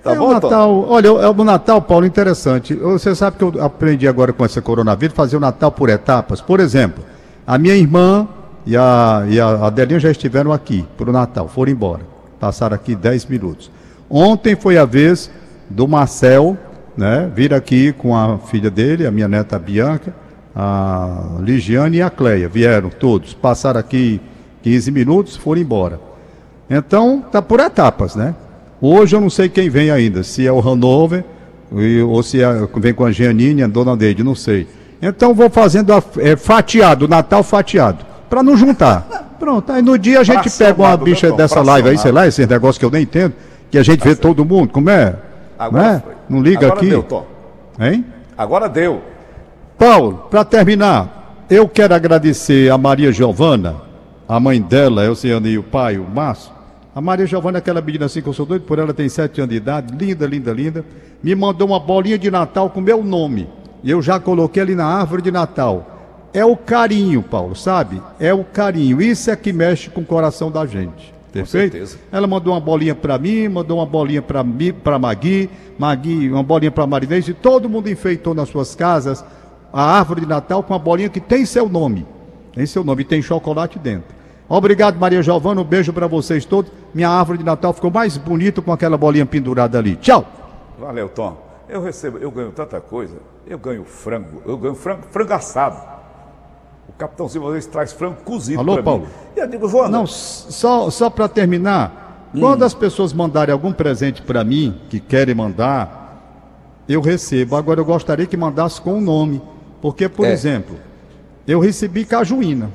Tá 0.02 0.12
é 0.12 0.16
bom, 0.16 0.34
o 0.34 0.40
Tom? 0.40 0.48
Natal. 0.48 0.86
Olha, 0.88 1.08
é 1.08 1.28
o 1.28 1.44
Natal, 1.44 1.82
Paulo, 1.82 2.06
interessante. 2.06 2.74
Você 2.74 3.14
sabe 3.14 3.36
que 3.36 3.44
eu 3.44 3.62
aprendi 3.62 4.08
agora 4.08 4.32
com 4.32 4.44
esse 4.44 4.60
coronavírus 4.60 5.14
fazer 5.14 5.36
o 5.36 5.40
Natal 5.40 5.70
por 5.70 5.88
etapas. 5.88 6.40
Por 6.40 6.60
exemplo, 6.60 7.04
a 7.46 7.58
minha 7.58 7.74
irmã 7.74 8.26
e 8.66 8.76
a, 8.76 9.24
e 9.28 9.40
a 9.40 9.66
Adelinha 9.66 10.00
já 10.00 10.10
estiveram 10.10 10.52
aqui 10.52 10.86
para 10.96 11.10
o 11.10 11.12
Natal, 11.12 11.48
foram 11.48 11.72
embora. 11.72 12.02
Passaram 12.38 12.74
aqui 12.74 12.94
10 12.94 13.26
minutos. 13.26 13.70
Ontem 14.08 14.56
foi 14.56 14.78
a 14.78 14.84
vez 14.84 15.30
do 15.68 15.86
Marcel, 15.86 16.56
né? 16.96 17.30
Vir 17.34 17.52
aqui 17.52 17.92
com 17.92 18.16
a 18.16 18.38
filha 18.38 18.70
dele, 18.70 19.06
a 19.06 19.10
minha 19.10 19.28
neta 19.28 19.58
Bianca, 19.58 20.14
a 20.54 21.36
Ligiane 21.40 21.98
e 21.98 22.02
a 22.02 22.10
Cleia. 22.10 22.48
Vieram 22.48 22.88
todos, 22.88 23.34
passaram 23.34 23.78
aqui 23.78 24.20
15 24.62 24.90
minutos, 24.90 25.36
foram 25.36 25.60
embora. 25.60 26.00
Então, 26.68 27.20
tá 27.20 27.42
por 27.42 27.60
etapas, 27.60 28.14
né? 28.14 28.34
Hoje 28.80 29.14
eu 29.14 29.20
não 29.20 29.30
sei 29.30 29.48
quem 29.48 29.68
vem 29.68 29.90
ainda, 29.90 30.22
se 30.22 30.46
é 30.46 30.52
o 30.52 30.58
Hanover 30.60 31.24
ou 32.08 32.22
se 32.22 32.42
é- 32.42 32.68
vem 32.76 32.94
com 32.94 33.04
a 33.04 33.12
Giannini 33.12 33.62
a 33.62 33.66
Dona 33.66 33.96
Deide, 33.96 34.24
não 34.24 34.34
sei. 34.34 34.66
Então 35.02 35.34
vou 35.34 35.48
fazendo 35.48 35.92
a, 35.92 36.02
é, 36.18 36.36
fatiado, 36.36 37.06
Natal 37.06 37.42
fatiado, 37.42 38.04
para 38.28 38.42
não 38.42 38.56
juntar. 38.56 39.36
Pronto, 39.38 39.72
aí 39.72 39.80
no 39.80 39.98
dia 39.98 40.20
a 40.20 40.24
gente 40.24 40.50
pega 40.50 40.78
uma 40.78 40.90
Mago, 40.90 41.04
bicha 41.04 41.32
dessa 41.32 41.62
live 41.62 41.88
aí, 41.88 41.98
sei 41.98 42.12
lá, 42.12 42.26
esse 42.26 42.46
negócio 42.46 42.78
que 42.78 42.84
eu 42.84 42.90
nem 42.90 43.02
entendo, 43.02 43.32
que 43.70 43.78
a 43.78 43.82
gente 43.82 44.02
vê 44.02 44.14
todo 44.14 44.44
mundo, 44.44 44.70
como 44.70 44.90
é? 44.90 45.14
Agora 45.58 45.82
né? 45.82 46.02
Não 46.28 46.42
liga 46.42 46.66
Agora 46.66 46.80
aqui. 46.80 46.90
deu, 46.90 47.02
Tom. 47.02 47.26
Hein? 47.78 48.04
Agora 48.36 48.68
deu. 48.68 49.02
Paulo, 49.78 50.26
para 50.30 50.44
terminar, 50.44 51.44
eu 51.48 51.66
quero 51.68 51.94
agradecer 51.94 52.70
a 52.70 52.76
Maria 52.76 53.10
Giovana, 53.12 53.76
a 54.28 54.38
mãe 54.38 54.60
dela, 54.60 55.04
Elciane 55.04 55.50
e 55.50 55.58
o 55.58 55.62
pai, 55.62 55.98
o 55.98 56.04
Márcio. 56.04 56.52
A 56.94 57.00
Maria 57.00 57.24
Giovana, 57.24 57.58
é 57.58 57.60
aquela 57.60 57.80
menina 57.80 58.06
assim 58.06 58.20
que 58.20 58.28
eu 58.28 58.32
sou 58.32 58.44
doido 58.44 58.62
por 58.62 58.78
ela, 58.78 58.92
tem 58.92 59.08
sete 59.08 59.40
anos 59.40 59.50
de 59.50 59.56
idade, 59.56 59.96
linda, 59.96 60.26
linda, 60.26 60.52
linda. 60.52 60.84
Me 61.22 61.34
mandou 61.34 61.68
uma 61.68 61.78
bolinha 61.78 62.18
de 62.18 62.30
Natal 62.30 62.68
com 62.68 62.80
meu 62.80 63.02
nome. 63.04 63.48
E 63.82 63.90
eu 63.90 64.02
já 64.02 64.18
coloquei 64.18 64.62
ali 64.62 64.74
na 64.74 64.86
árvore 64.86 65.22
de 65.22 65.30
Natal. 65.30 66.28
É 66.32 66.44
o 66.44 66.56
carinho, 66.56 67.22
Paulo, 67.22 67.54
sabe? 67.54 68.02
É 68.18 68.34
o 68.34 68.44
carinho. 68.44 69.00
Isso 69.00 69.30
é 69.30 69.36
que 69.36 69.52
mexe 69.52 69.88
com 69.88 70.00
o 70.00 70.04
coração 70.04 70.50
da 70.50 70.66
gente. 70.66 71.14
Perfeito? 71.32 71.72
certeza. 71.72 71.98
Ela 72.10 72.26
mandou 72.26 72.52
uma 72.52 72.60
bolinha 72.60 72.94
para 72.94 73.16
mim, 73.18 73.48
mandou 73.48 73.78
uma 73.78 73.86
bolinha 73.86 74.20
para 74.20 74.42
mim, 74.42 74.72
para 74.72 74.98
Magui, 74.98 75.48
Magui, 75.78 76.28
uma 76.28 76.42
bolinha 76.42 76.72
para 76.72 76.86
Marinês 76.86 77.28
e 77.28 77.34
todo 77.34 77.68
mundo 77.68 77.88
enfeitou 77.88 78.34
nas 78.34 78.48
suas 78.48 78.74
casas 78.74 79.24
a 79.72 79.98
árvore 79.98 80.22
de 80.22 80.26
Natal 80.26 80.62
com 80.62 80.72
uma 80.72 80.78
bolinha 80.78 81.08
que 81.08 81.20
tem 81.20 81.46
seu 81.46 81.68
nome. 81.68 82.04
Tem 82.52 82.66
seu 82.66 82.82
nome 82.82 83.02
e 83.02 83.04
tem 83.04 83.22
chocolate 83.22 83.78
dentro. 83.78 84.19
Obrigado, 84.52 84.98
Maria 84.98 85.22
Giovana, 85.22 85.60
um 85.60 85.64
beijo 85.64 85.92
para 85.92 86.08
vocês 86.08 86.44
todos. 86.44 86.72
Minha 86.92 87.08
árvore 87.08 87.38
de 87.38 87.44
Natal 87.44 87.72
ficou 87.72 87.88
mais 87.88 88.16
bonita 88.16 88.60
com 88.60 88.72
aquela 88.72 88.98
bolinha 88.98 89.24
pendurada 89.24 89.78
ali. 89.78 89.94
Tchau. 89.94 90.26
Valeu, 90.76 91.08
Tom. 91.08 91.36
Eu 91.68 91.80
recebo, 91.80 92.18
eu 92.18 92.32
ganho 92.32 92.50
tanta 92.50 92.80
coisa. 92.80 93.14
Eu 93.46 93.56
ganho 93.58 93.84
frango, 93.84 94.42
eu 94.44 94.58
ganho 94.58 94.74
frango, 94.74 95.02
frango 95.12 95.32
assado. 95.34 95.76
O 96.88 96.92
capitão 96.98 97.28
vezes 97.52 97.66
traz 97.66 97.92
frango 97.92 98.16
cozido 98.24 98.58
Alô, 98.58 98.82
Paulo? 98.82 99.02
mim. 99.02 99.08
E 99.36 99.38
eu 99.40 99.46
digo, 99.46 99.68
Joana, 99.68 99.88
Não, 99.98 100.04
só, 100.04 100.90
só 100.90 101.08
para 101.08 101.28
terminar, 101.28 102.28
quando 102.36 102.64
as 102.64 102.74
pessoas 102.74 103.12
mandarem 103.12 103.52
algum 103.52 103.72
presente 103.72 104.20
para 104.20 104.42
mim, 104.42 104.80
que 104.90 104.98
querem 104.98 105.32
mandar, 105.34 106.18
eu 106.88 107.00
recebo. 107.00 107.54
Agora 107.54 107.78
eu 107.80 107.84
gostaria 107.84 108.26
que 108.26 108.36
mandasse 108.36 108.80
com 108.80 108.98
o 108.98 109.00
nome. 109.00 109.40
Porque, 109.80 110.08
por 110.08 110.26
É. 110.26 110.32
exemplo, 110.32 110.76
eu 111.46 111.60
recebi 111.60 112.04
cajuína, 112.04 112.68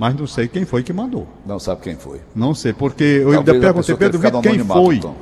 mas 0.00 0.14
não 0.16 0.26
sei 0.26 0.48
quem 0.48 0.64
foi 0.64 0.82
que 0.82 0.92
mandou. 0.94 1.26
não 1.46 1.58
sabe 1.60 1.82
quem 1.82 1.94
foi. 1.94 2.20
Não 2.34 2.54
sei, 2.54 2.72
porque 2.72 3.04
eu 3.04 3.32
Talvez 3.34 3.38
ainda 3.38 3.52
perguntei 3.60 3.94
para 3.94 4.08
duvido 4.08 4.26
ficado 4.38 4.42
quem 4.42 4.64
foi. 4.64 4.96
então. 4.96 5.14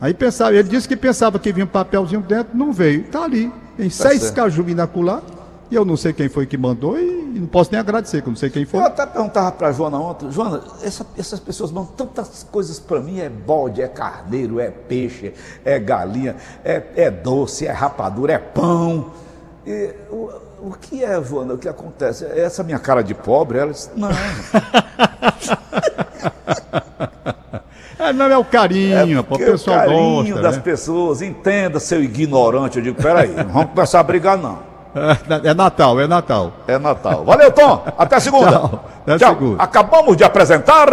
Aí 0.00 0.12
pensava, 0.12 0.52
ele 0.54 0.68
disse 0.68 0.88
que 0.88 0.96
pensava 0.96 1.38
que 1.38 1.52
vinha 1.52 1.64
um 1.64 1.68
papelzinho 1.68 2.20
dentro, 2.20 2.54
não 2.56 2.72
veio. 2.72 3.04
Tá 3.04 3.22
ali. 3.24 3.50
Tem 3.76 3.88
seis 3.88 4.20
certo. 4.22 4.34
cajuína 4.34 4.82
acolá, 4.82 5.22
e 5.70 5.74
eu 5.76 5.84
não 5.84 5.96
sei 5.96 6.12
quem 6.12 6.28
foi 6.28 6.46
que 6.46 6.56
mandou, 6.58 6.98
e 6.98 7.38
não 7.40 7.46
posso 7.46 7.70
nem 7.72 7.80
agradecer, 7.80 8.20
que 8.22 8.28
eu 8.28 8.32
não 8.32 8.36
sei 8.36 8.50
quem 8.50 8.64
foi. 8.64 8.80
Eu 8.80 8.84
até 8.86 9.06
perguntava 9.06 9.50
pra 9.52 9.72
Joana 9.72 9.98
ontem, 9.98 10.30
Joana, 10.30 10.60
essa- 10.82 11.06
essas 11.16 11.38
pessoas 11.40 11.70
mandam 11.70 11.92
tantas 11.96 12.44
coisas 12.50 12.78
pra 12.78 13.00
mim, 13.00 13.20
é 13.20 13.28
bode, 13.28 13.80
é 13.80 13.88
carneiro, 13.88 14.58
é 14.60 14.68
peixe, 14.68 15.32
é 15.64 15.78
galinha, 15.78 16.36
é, 16.64 16.82
é 16.96 17.10
doce, 17.10 17.66
é 17.66 17.72
rapadura, 17.72 18.32
é 18.34 18.38
pão. 18.38 19.10
E 19.66 19.94
o, 20.10 20.30
o 20.60 20.76
que 20.78 21.02
é, 21.02 21.22
Joana, 21.22 21.54
o 21.54 21.58
que 21.58 21.68
acontece? 21.68 22.24
É 22.24 22.40
Essa 22.40 22.62
minha 22.62 22.78
cara 22.78 23.02
de 23.02 23.14
pobre? 23.14 23.58
Ela 23.58 23.72
disse, 23.72 23.90
não, 23.96 24.10
É, 27.98 28.12
não, 28.12 28.26
é 28.26 28.36
o 28.36 28.44
carinho, 28.44 29.24
pô, 29.24 29.34
o 29.34 29.38
porque 29.38 29.52
pessoal 29.52 29.76
o 29.76 29.80
carinho 29.80 30.34
gosta, 30.34 30.42
das 30.42 30.56
né? 30.56 30.62
pessoas, 30.62 31.22
entenda, 31.22 31.80
seu 31.80 32.02
ignorante. 32.02 32.78
Eu 32.78 32.82
digo, 32.84 33.02
peraí, 33.02 33.30
não 33.30 33.44
vamos 33.44 33.70
começar 33.70 34.00
a 34.00 34.02
brigar 34.02 34.36
não. 34.36 34.74
É, 34.94 35.50
é 35.50 35.54
Natal, 35.54 36.00
é 36.00 36.06
Natal. 36.06 36.52
É 36.68 36.78
Natal. 36.78 37.24
Valeu, 37.24 37.50
Tom. 37.50 37.82
Até 37.98 38.20
segunda. 38.20 38.50
Tchau. 38.50 38.84
Até 39.02 39.18
Tchau. 39.18 39.34
segunda. 39.34 39.62
Acabamos 39.62 40.16
de 40.16 40.24
apresentar... 40.24 40.88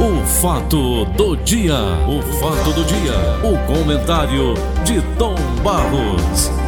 O 0.00 0.26
fato 0.26 1.04
do 1.04 1.36
dia, 1.36 1.76
o 2.08 2.20
fato 2.40 2.72
do 2.72 2.84
dia, 2.84 3.12
o 3.44 3.56
comentário 3.72 4.54
de 4.82 5.00
Tom 5.16 5.36
Barros. 5.62 6.61